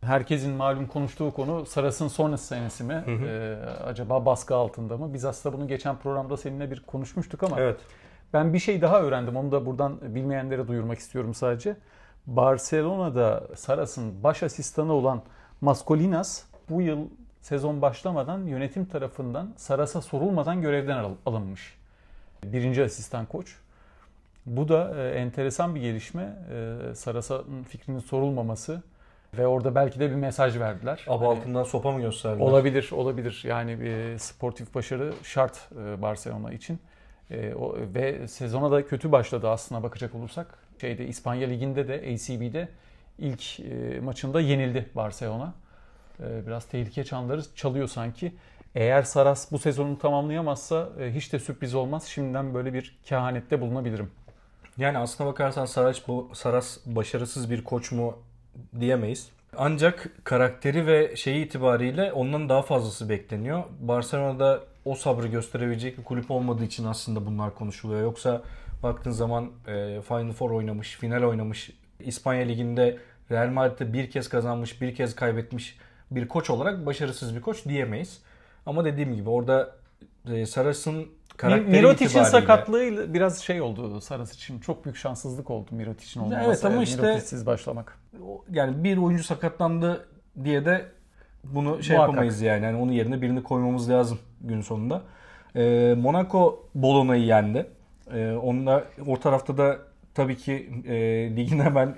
Herkesin 0.00 0.52
malum 0.52 0.86
konuştuğu 0.86 1.34
konu 1.34 1.66
Saras'ın 1.66 2.08
sonrası 2.08 2.46
senesi 2.46 2.84
mi? 2.84 2.94
Hı 2.94 3.10
hı. 3.10 3.26
Ee, 3.26 3.56
acaba 3.84 4.26
baskı 4.26 4.54
altında 4.54 4.96
mı? 4.96 5.14
Biz 5.14 5.24
aslında 5.24 5.58
bunu 5.58 5.68
geçen 5.68 5.96
programda 5.96 6.36
seninle 6.36 6.70
bir 6.70 6.80
konuşmuştuk 6.80 7.42
ama 7.42 7.60
evet. 7.60 7.80
ben 8.32 8.54
bir 8.54 8.58
şey 8.58 8.82
daha 8.82 9.00
öğrendim. 9.00 9.36
Onu 9.36 9.52
da 9.52 9.66
buradan 9.66 10.14
bilmeyenlere 10.14 10.68
duyurmak 10.68 10.98
istiyorum 10.98 11.34
sadece. 11.34 11.76
Barcelona'da 12.26 13.44
Saras'ın 13.54 14.22
baş 14.22 14.42
asistanı 14.42 14.92
olan 14.92 15.22
Mascolinas 15.60 16.42
bu 16.70 16.82
yıl 16.82 16.98
sezon 17.40 17.82
başlamadan 17.82 18.46
yönetim 18.46 18.84
tarafından 18.84 19.52
Saras'a 19.56 20.00
sorulmadan 20.00 20.62
görevden 20.62 21.04
alınmış. 21.26 21.78
Birinci 22.44 22.84
asistan 22.84 23.26
koç. 23.26 23.56
Bu 24.46 24.68
da 24.68 24.94
e, 24.96 25.10
enteresan 25.10 25.74
bir 25.74 25.80
gelişme. 25.80 26.36
E, 26.90 26.94
Saras'ın 26.94 27.62
fikrinin 27.62 27.98
sorulmaması 27.98 28.82
ve 29.38 29.46
orada 29.46 29.74
belki 29.74 30.00
de 30.00 30.10
bir 30.10 30.14
mesaj 30.14 30.58
verdiler. 30.58 31.04
Aba 31.08 31.28
hani, 31.28 31.38
altından 31.38 31.64
sopa 31.64 31.92
mı 31.92 32.00
gösterdiler? 32.00 32.44
Olabilir, 32.44 32.90
olabilir. 32.92 33.42
Yani 33.46 33.80
bir 33.80 34.18
sportif 34.18 34.74
başarı 34.74 35.12
şart 35.22 35.68
e, 35.72 36.02
Barcelona 36.02 36.52
için. 36.52 36.78
Ve 37.94 38.28
sezona 38.28 38.70
da 38.70 38.86
kötü 38.86 39.12
başladı 39.12 39.50
aslına 39.50 39.82
bakacak 39.82 40.14
olursak. 40.14 40.58
Şeyde 40.80 41.06
İspanya 41.06 41.48
Ligi'nde 41.48 41.88
de 41.88 41.94
ACB'de 41.94 42.68
ilk 43.18 43.58
maçında 44.02 44.40
yenildi 44.40 44.86
Barcelona. 44.94 45.54
Biraz 46.18 46.64
tehlike 46.64 47.04
çanları 47.04 47.54
çalıyor 47.54 47.88
sanki. 47.88 48.32
Eğer 48.74 49.02
Saras 49.02 49.52
bu 49.52 49.58
sezonu 49.58 49.98
tamamlayamazsa 49.98 50.88
hiç 51.14 51.32
de 51.32 51.38
sürpriz 51.38 51.74
olmaz. 51.74 52.04
Şimdiden 52.04 52.54
böyle 52.54 52.74
bir 52.74 52.98
kehanette 53.04 53.60
bulunabilirim. 53.60 54.10
Yani 54.78 54.98
aslına 54.98 55.30
bakarsan 55.30 55.64
Saras, 55.64 56.08
bu, 56.08 56.30
Saras 56.34 56.78
başarısız 56.86 57.50
bir 57.50 57.64
koç 57.64 57.92
mu 57.92 58.18
diyemeyiz. 58.80 59.28
Ancak 59.56 60.10
karakteri 60.24 60.86
ve 60.86 61.16
şeyi 61.16 61.46
itibariyle 61.46 62.12
ondan 62.12 62.48
daha 62.48 62.62
fazlası 62.62 63.08
bekleniyor. 63.08 63.64
Barcelona'da 63.80 64.60
o 64.84 64.94
sabrı 64.94 65.26
gösterebilecek 65.26 65.98
bir 65.98 66.04
kulüp 66.04 66.30
olmadığı 66.30 66.64
için 66.64 66.84
aslında 66.84 67.26
bunlar 67.26 67.54
konuşuluyor. 67.54 68.02
Yoksa 68.02 68.42
baktığın 68.82 69.10
zaman 69.10 69.50
e, 69.66 70.00
Final 70.08 70.32
Four 70.32 70.50
oynamış, 70.50 70.96
final 70.96 71.22
oynamış, 71.22 71.70
İspanya 72.00 72.46
Ligi'nde 72.46 72.98
Real 73.30 73.48
Madrid'de 73.48 73.92
bir 73.92 74.10
kez 74.10 74.28
kazanmış, 74.28 74.80
bir 74.80 74.94
kez 74.94 75.14
kaybetmiş 75.14 75.78
bir 76.10 76.28
koç 76.28 76.50
olarak 76.50 76.86
başarısız 76.86 77.36
bir 77.36 77.40
koç 77.40 77.64
diyemeyiz. 77.64 78.20
Ama 78.66 78.84
dediğim 78.84 79.14
gibi 79.14 79.30
orada 79.30 79.76
Saras'ın 80.46 81.06
karakteri 81.36 81.70
Mirotic'in 81.70 82.22
sakatlığı 82.22 83.14
biraz 83.14 83.38
şey 83.38 83.60
oldu 83.60 84.00
Saras 84.00 84.34
için. 84.34 84.60
Çok 84.60 84.84
büyük 84.84 84.96
şanssızlık 84.96 85.50
oldu 85.50 85.68
Mirotic'in 85.70 86.20
olmaması. 86.20 86.46
Evet 86.48 86.64
ama 86.64 86.82
işte 86.82 87.02
Mirotic'siz 87.02 87.46
başlamak. 87.46 87.98
Yani 88.50 88.84
bir 88.84 88.96
oyuncu 88.96 89.24
sakatlandı 89.24 90.08
diye 90.44 90.64
de 90.64 90.84
bunu 91.44 91.82
şey 91.82 91.96
Muhakkak. 91.96 92.14
yapamayız 92.14 92.40
yani. 92.40 92.64
yani. 92.64 92.76
Onun 92.76 92.92
yerine 92.92 93.22
birini 93.22 93.42
koymamız 93.42 93.90
lazım 93.90 94.18
gün 94.40 94.60
sonunda. 94.60 95.02
Ee, 95.56 95.94
Monaco 95.98 96.68
Bolona'yı 96.74 97.24
yendi. 97.24 97.66
Ee, 98.14 98.32
onunla 98.32 98.84
o 99.06 99.20
tarafta 99.20 99.58
da 99.58 99.78
tabii 100.14 100.36
ki 100.36 100.70
e, 100.86 100.96
ligin 101.36 101.58
hemen 101.58 101.96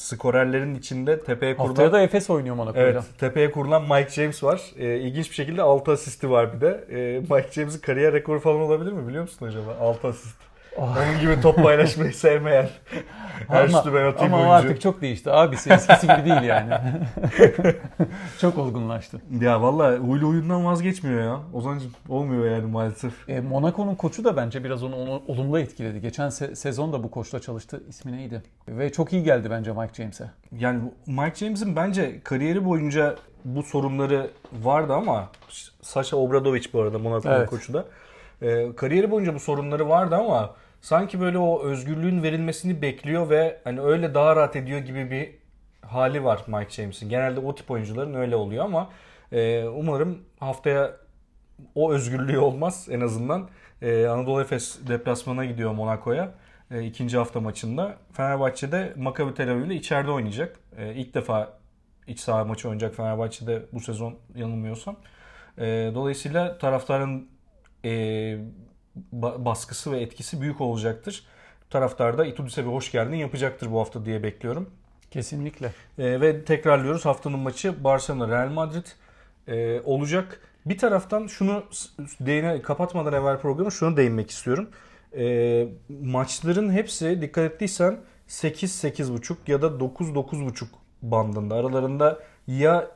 skorerlerin 0.00 0.74
içinde 0.74 1.20
tepeye 1.20 1.56
kurulan... 1.56 1.68
Haftaya 1.68 1.92
da 1.92 2.00
Efes 2.00 2.30
oynuyor 2.30 2.54
Monaco'yla. 2.54 2.88
Evet, 2.88 3.02
tepeye 3.18 3.50
kurulan 3.50 3.82
Mike 3.82 4.10
James 4.10 4.44
var. 4.44 4.62
Ee, 4.78 4.96
ilginç 4.96 5.30
bir 5.30 5.34
şekilde 5.34 5.62
6 5.62 5.92
asisti 5.92 6.30
var 6.30 6.52
bir 6.52 6.60
de. 6.60 6.84
Ee, 6.90 7.18
Mike 7.20 7.52
James'in 7.52 7.80
kariyer 7.80 8.12
rekoru 8.12 8.40
falan 8.40 8.60
olabilir 8.60 8.92
mi 8.92 9.08
biliyor 9.08 9.22
musun 9.22 9.46
acaba? 9.46 9.76
6 9.80 10.08
asist. 10.08 10.49
Oh. 10.76 10.96
Onun 10.96 11.20
gibi 11.20 11.40
top 11.40 11.56
paylaşmayı 11.56 12.14
sevmeyen. 12.14 12.68
Her 13.48 13.64
ama, 13.64 13.84
ben 13.94 14.04
atayım 14.04 14.34
ama 14.34 14.36
oyuncu. 14.36 14.52
artık 14.52 14.80
çok 14.80 15.00
değişti. 15.00 15.30
Abisi 15.30 15.72
eskisi 15.72 16.06
gibi 16.06 16.24
değil 16.24 16.42
yani. 16.42 16.74
çok 18.40 18.58
olgunlaştı. 18.58 19.20
Ya 19.40 19.62
valla 19.62 19.96
huylu 19.96 20.28
huyundan 20.28 20.64
vazgeçmiyor 20.64 21.22
ya. 21.22 21.40
Ozancım 21.52 21.90
olmuyor 22.08 22.50
yani 22.50 22.66
maalesef. 22.66 23.28
E, 23.28 23.40
Monaco'nun 23.40 23.94
koçu 23.94 24.24
da 24.24 24.36
bence 24.36 24.64
biraz 24.64 24.82
onu, 24.82 24.96
onu 24.96 25.22
olumlu 25.28 25.58
etkiledi. 25.58 26.00
Geçen 26.00 26.28
se- 26.28 26.54
sezon 26.54 26.92
da 26.92 27.02
bu 27.02 27.10
koçla 27.10 27.40
çalıştı. 27.40 27.82
İsmi 27.88 28.12
neydi? 28.12 28.42
Ve 28.68 28.92
çok 28.92 29.12
iyi 29.12 29.22
geldi 29.22 29.50
bence 29.50 29.72
Mike 29.72 29.94
James'e. 29.94 30.30
Yani 30.58 30.80
Mike 31.06 31.34
James'in 31.34 31.76
bence 31.76 32.20
kariyeri 32.24 32.64
boyunca 32.64 33.16
bu 33.44 33.62
sorunları 33.62 34.30
vardı 34.52 34.94
ama 34.94 35.28
Sasha 35.82 36.16
Obradovic 36.16 36.64
bu 36.72 36.80
arada 36.80 36.98
Monaco'nun 36.98 37.34
evet. 37.34 37.50
koçu 37.50 37.74
da. 37.74 37.84
E, 38.42 38.76
kariyeri 38.76 39.10
boyunca 39.10 39.34
bu 39.34 39.40
sorunları 39.40 39.88
vardı 39.88 40.16
ama 40.16 40.54
sanki 40.80 41.20
böyle 41.20 41.38
o 41.38 41.62
özgürlüğün 41.62 42.22
verilmesini 42.22 42.82
bekliyor 42.82 43.30
ve 43.30 43.60
hani 43.64 43.80
öyle 43.80 44.14
daha 44.14 44.36
rahat 44.36 44.56
ediyor 44.56 44.80
gibi 44.80 45.10
bir 45.10 45.30
hali 45.88 46.24
var 46.24 46.44
Mike 46.46 46.70
James'in. 46.70 47.08
Genelde 47.08 47.40
o 47.40 47.54
tip 47.54 47.70
oyuncuların 47.70 48.14
öyle 48.14 48.36
oluyor 48.36 48.64
ama 48.64 48.90
e, 49.32 49.64
umarım 49.64 50.18
haftaya 50.40 50.96
o 51.74 51.92
özgürlüğü 51.92 52.38
olmaz 52.38 52.88
en 52.90 53.00
azından. 53.00 53.48
E, 53.82 54.06
Anadolu 54.06 54.40
Efes 54.40 54.78
deplasmana 54.88 55.44
gidiyor 55.44 55.72
Monaco'ya 55.72 56.34
e, 56.70 56.84
ikinci 56.84 57.16
hafta 57.16 57.40
maçında. 57.40 57.96
Fenerbahçe'de 58.12 58.92
Maccabi 58.96 59.34
Tel 59.34 59.50
Aviv 59.50 59.70
içeride 59.70 60.10
oynayacak. 60.10 60.56
E, 60.78 60.94
ilk 60.94 61.14
defa 61.14 61.52
iç 62.06 62.20
saha 62.20 62.44
maçı 62.44 62.68
oynayacak 62.68 62.94
Fenerbahçe'de 62.94 63.62
bu 63.72 63.80
sezon 63.80 64.14
yanılmıyorsam. 64.34 64.96
E, 65.58 65.90
dolayısıyla 65.94 66.58
taraftarın 66.58 67.28
e, 67.84 68.38
baskısı 69.12 69.92
ve 69.92 70.00
etkisi 70.00 70.40
büyük 70.40 70.60
olacaktır. 70.60 71.24
Taraftar 71.70 72.18
da 72.18 72.26
Itudis'e 72.26 72.64
bir 72.64 72.70
hoş 72.70 72.92
geldin 72.92 73.16
yapacaktır 73.16 73.72
bu 73.72 73.80
hafta 73.80 74.04
diye 74.04 74.22
bekliyorum. 74.22 74.70
Kesinlikle. 75.10 75.72
E, 75.98 76.20
ve 76.20 76.44
tekrarlıyoruz 76.44 77.04
haftanın 77.04 77.38
maçı 77.38 77.84
Barcelona 77.84 78.28
Real 78.28 78.52
Madrid 78.52 78.86
e, 79.48 79.80
olacak. 79.80 80.40
Bir 80.66 80.78
taraftan 80.78 81.26
şunu 81.26 81.64
değine 82.20 82.62
kapatmadan 82.62 83.12
evvel 83.12 83.38
programı 83.38 83.72
şunu 83.72 83.96
değinmek 83.96 84.30
istiyorum. 84.30 84.68
E, 85.16 85.68
maçların 85.88 86.72
hepsi 86.72 87.22
dikkat 87.22 87.52
ettiysen 87.52 88.00
8-8.5 88.28 89.36
ya 89.46 89.62
da 89.62 89.66
9-9.5 89.66 90.64
bandında. 91.02 91.54
Aralarında 91.54 92.18
ya 92.46 92.90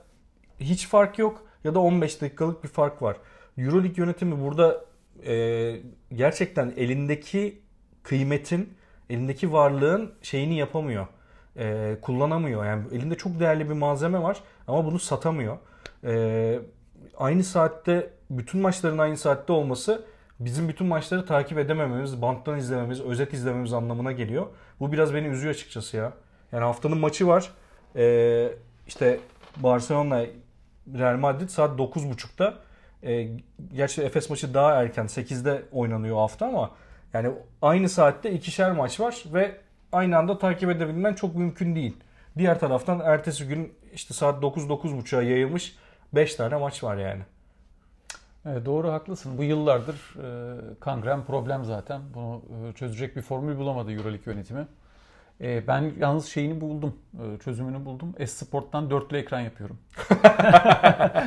hiç 0.61 0.89
fark 0.89 1.19
yok 1.19 1.43
ya 1.65 1.75
da 1.75 1.81
15 1.81 2.21
dakikalık 2.21 2.65
bir 2.65 2.69
fark 2.69 3.03
var. 3.03 3.17
Euroleague 3.59 3.95
yönetimi 3.97 4.41
burada 4.41 4.85
e, 5.27 5.77
gerçekten 6.15 6.73
elindeki 6.77 7.63
kıymetin, 8.03 8.75
elindeki 9.11 9.53
varlığın 9.53 10.15
şeyini 10.23 10.59
yapamıyor. 10.59 11.07
E, 11.57 11.97
kullanamıyor. 12.03 12.65
Yani 12.65 12.85
elinde 12.93 13.15
çok 13.15 13.41
değerli 13.41 13.69
bir 13.69 13.75
malzeme 13.75 14.23
var 14.23 14.41
ama 14.69 14.85
bunu 14.85 14.99
satamıyor. 14.99 15.59
E, 16.05 16.59
aynı 17.17 17.45
saatte 17.45 18.11
bütün 18.31 18.61
maçların 18.61 18.99
aynı 18.99 19.17
saatte 19.17 19.53
olması 19.53 20.05
bizim 20.41 20.69
bütün 20.69 20.87
maçları 20.87 21.27
takip 21.27 21.59
edemememiz, 21.59 22.23
banttan 22.23 22.59
izlememiz, 22.59 23.01
özet 23.01 23.33
izlememiz 23.33 23.73
anlamına 23.73 24.13
geliyor. 24.13 24.47
Bu 24.81 24.93
biraz 24.93 25.15
beni 25.15 25.27
üzüyor 25.27 25.55
açıkçası 25.55 25.97
ya. 25.97 26.13
Yani 26.53 26.65
haftanın 26.65 26.99
maçı 26.99 27.27
var. 27.27 27.51
Ee, 27.97 28.53
işte 28.87 29.21
Barcelona 29.57 30.25
Real 30.95 31.17
Madrid 31.17 31.49
saat 31.49 31.79
9.30'da. 31.79 32.55
Ee, 33.05 33.29
gerçi 33.75 34.03
Efes 34.03 34.31
maçı 34.31 34.55
daha 34.55 34.83
erken 34.83 35.05
8'de 35.05 35.63
oynanıyor 35.73 36.17
hafta 36.17 36.47
ama 36.47 36.71
yani 37.13 37.31
aynı 37.63 37.89
saatte 37.89 38.33
ikişer 38.33 38.73
maç 38.73 39.01
var 39.01 39.25
ve 39.33 39.57
aynı 39.93 40.19
anda 40.19 40.39
takip 40.39 40.71
edebilmen 40.71 41.15
çok 41.15 41.35
mümkün 41.35 41.75
değil. 41.75 41.97
Diğer 42.39 42.61
taraftan 42.61 43.01
ertesi 43.01 43.49
gün 43.49 43.73
işte 43.93 44.15
saat 44.15 44.43
9-9.30'a 44.43 45.23
yayılmış 45.23 45.77
5 46.13 46.35
tane 46.35 46.57
maç 46.57 46.85
var 46.85 46.97
yani. 46.97 47.23
Evet, 48.47 48.67
doğru 48.67 48.93
haklısın. 48.93 49.39
Bu 49.39 49.45
yıllardır 49.45 49.95
e, 49.95 50.59
kangren 50.81 51.25
problem 51.25 51.65
zaten. 51.65 52.01
Bunu 52.15 52.43
e, 52.69 52.73
çözecek 52.73 53.17
bir 53.17 53.23
formül 53.23 53.57
bulamadı 53.59 53.93
Euroleague 53.93 54.35
yönetimi. 54.35 54.67
E, 55.41 55.67
ben 55.67 55.93
yalnız 56.01 56.27
şeyini 56.27 56.61
buldum. 56.61 56.95
E, 57.15 57.39
çözümünü 57.39 57.85
buldum. 57.85 58.15
S-Sport'tan 58.27 58.91
dörtlü 58.91 59.17
ekran 59.17 59.41
yapıyorum. 59.41 59.79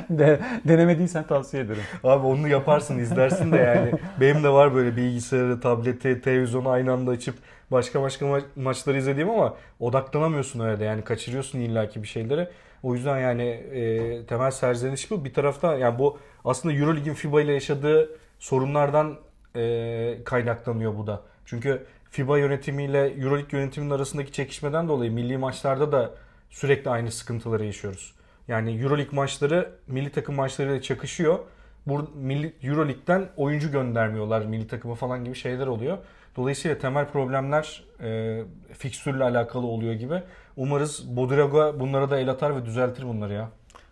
de, 0.10 0.40
denemediysen 0.68 1.28
tavsiye 1.28 1.64
ederim. 1.64 1.82
Abi 2.04 2.28
onu 2.28 2.48
yaparsın 2.48 3.00
izlersin 3.00 3.52
de 3.52 3.58
yani. 3.58 3.92
Benim 4.22 4.44
de 4.44 4.50
var 4.50 4.76
böyle 4.76 4.96
bilgisayarı, 4.96 5.60
tableti, 5.60 6.22
televizyonu 6.22 6.70
aynı 6.70 6.92
anda 6.94 7.12
açıp 7.12 7.36
başka 7.72 8.02
başka 8.02 8.26
ma- 8.26 8.44
maçları 8.56 8.98
izlediğim 8.98 9.30
ama 9.30 9.54
odaklanamıyorsun 9.80 10.60
öyle. 10.60 10.84
Yani 10.86 11.04
kaçırıyorsun 11.04 11.60
illaki 11.60 12.04
bir 12.04 12.08
şeyleri. 12.08 12.48
O 12.84 12.94
yüzden 12.96 13.20
yani 13.20 13.44
e, 13.44 14.26
temel 14.26 14.52
serzeniş 14.52 15.12
bu. 15.12 15.26
Bir 15.26 15.34
tarafta 15.34 15.78
yani 15.78 16.00
bu 16.00 16.18
aslında 16.46 16.76
Euroleague'in 16.76 17.14
FIBA 17.14 17.42
ile 17.42 17.54
yaşadığı 17.54 18.10
sorunlardan 18.40 19.18
e, 19.56 20.18
kaynaklanıyor 20.26 20.98
bu 20.98 21.08
da. 21.08 21.22
Çünkü 21.46 21.86
FIBA 22.10 22.38
yönetimiyle 22.38 23.08
Euroleague 23.08 23.60
yönetiminin 23.60 23.92
arasındaki 23.92 24.32
çekişmeden 24.32 24.88
dolayı 24.88 25.12
milli 25.12 25.38
maçlarda 25.38 25.92
da 25.92 26.12
sürekli 26.50 26.90
aynı 26.90 27.12
sıkıntıları 27.12 27.66
yaşıyoruz. 27.66 28.14
Yani 28.48 28.82
Euroleague 28.82 29.16
maçları 29.16 29.72
milli 29.88 30.10
takım 30.12 30.36
maçlarıyla 30.36 30.82
çakışıyor. 30.82 31.40
Bu 31.88 32.10
milli 32.16 32.54
Euroleague'den 32.64 33.30
oyuncu 33.38 33.72
göndermiyorlar 33.72 34.42
milli 34.42 34.68
takımı 34.68 34.96
falan 34.96 35.26
gibi 35.26 35.36
şeyler 35.36 35.68
oluyor. 35.68 35.98
Dolayısıyla 36.36 36.78
temel 36.78 37.08
problemler 37.08 37.84
e, 38.04 38.42
fikstürle 38.78 39.24
alakalı 39.24 39.68
oluyor 39.68 39.94
gibi. 39.94 40.24
Umarız 40.58 41.16
Bodiroga 41.18 41.80
bunlara 41.80 42.10
da 42.10 42.20
el 42.20 42.30
atar 42.30 42.56
ve 42.56 42.66
düzeltir 42.66 43.04
bunları 43.04 43.34
ya. 43.34 43.50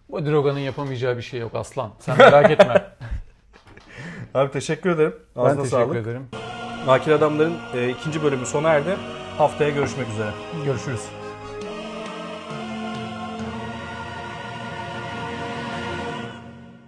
Bodiroga'nın 0.10 0.60
yapamayacağı 0.60 1.17
bir 1.17 1.21
şey 1.21 1.39
yok 1.39 1.56
aslan. 1.56 1.91
Sen 1.99 2.17
merak 2.17 2.51
etme. 2.51 2.84
Abi 4.34 4.51
teşekkür 4.51 4.89
ederim. 4.89 5.15
Ağzına 5.36 5.49
ben 5.49 5.63
teşekkür 5.63 5.69
sağlık. 5.86 5.97
ederim. 5.97 6.28
Akil 6.88 7.13
Adamların 7.13 7.54
e, 7.76 7.89
ikinci 7.89 8.24
bölümü 8.24 8.45
sona 8.45 8.69
erdi. 8.69 8.95
Haftaya 9.38 9.69
görüşmek 9.69 10.08
üzere. 10.10 10.30
Görüşürüz. 10.65 11.02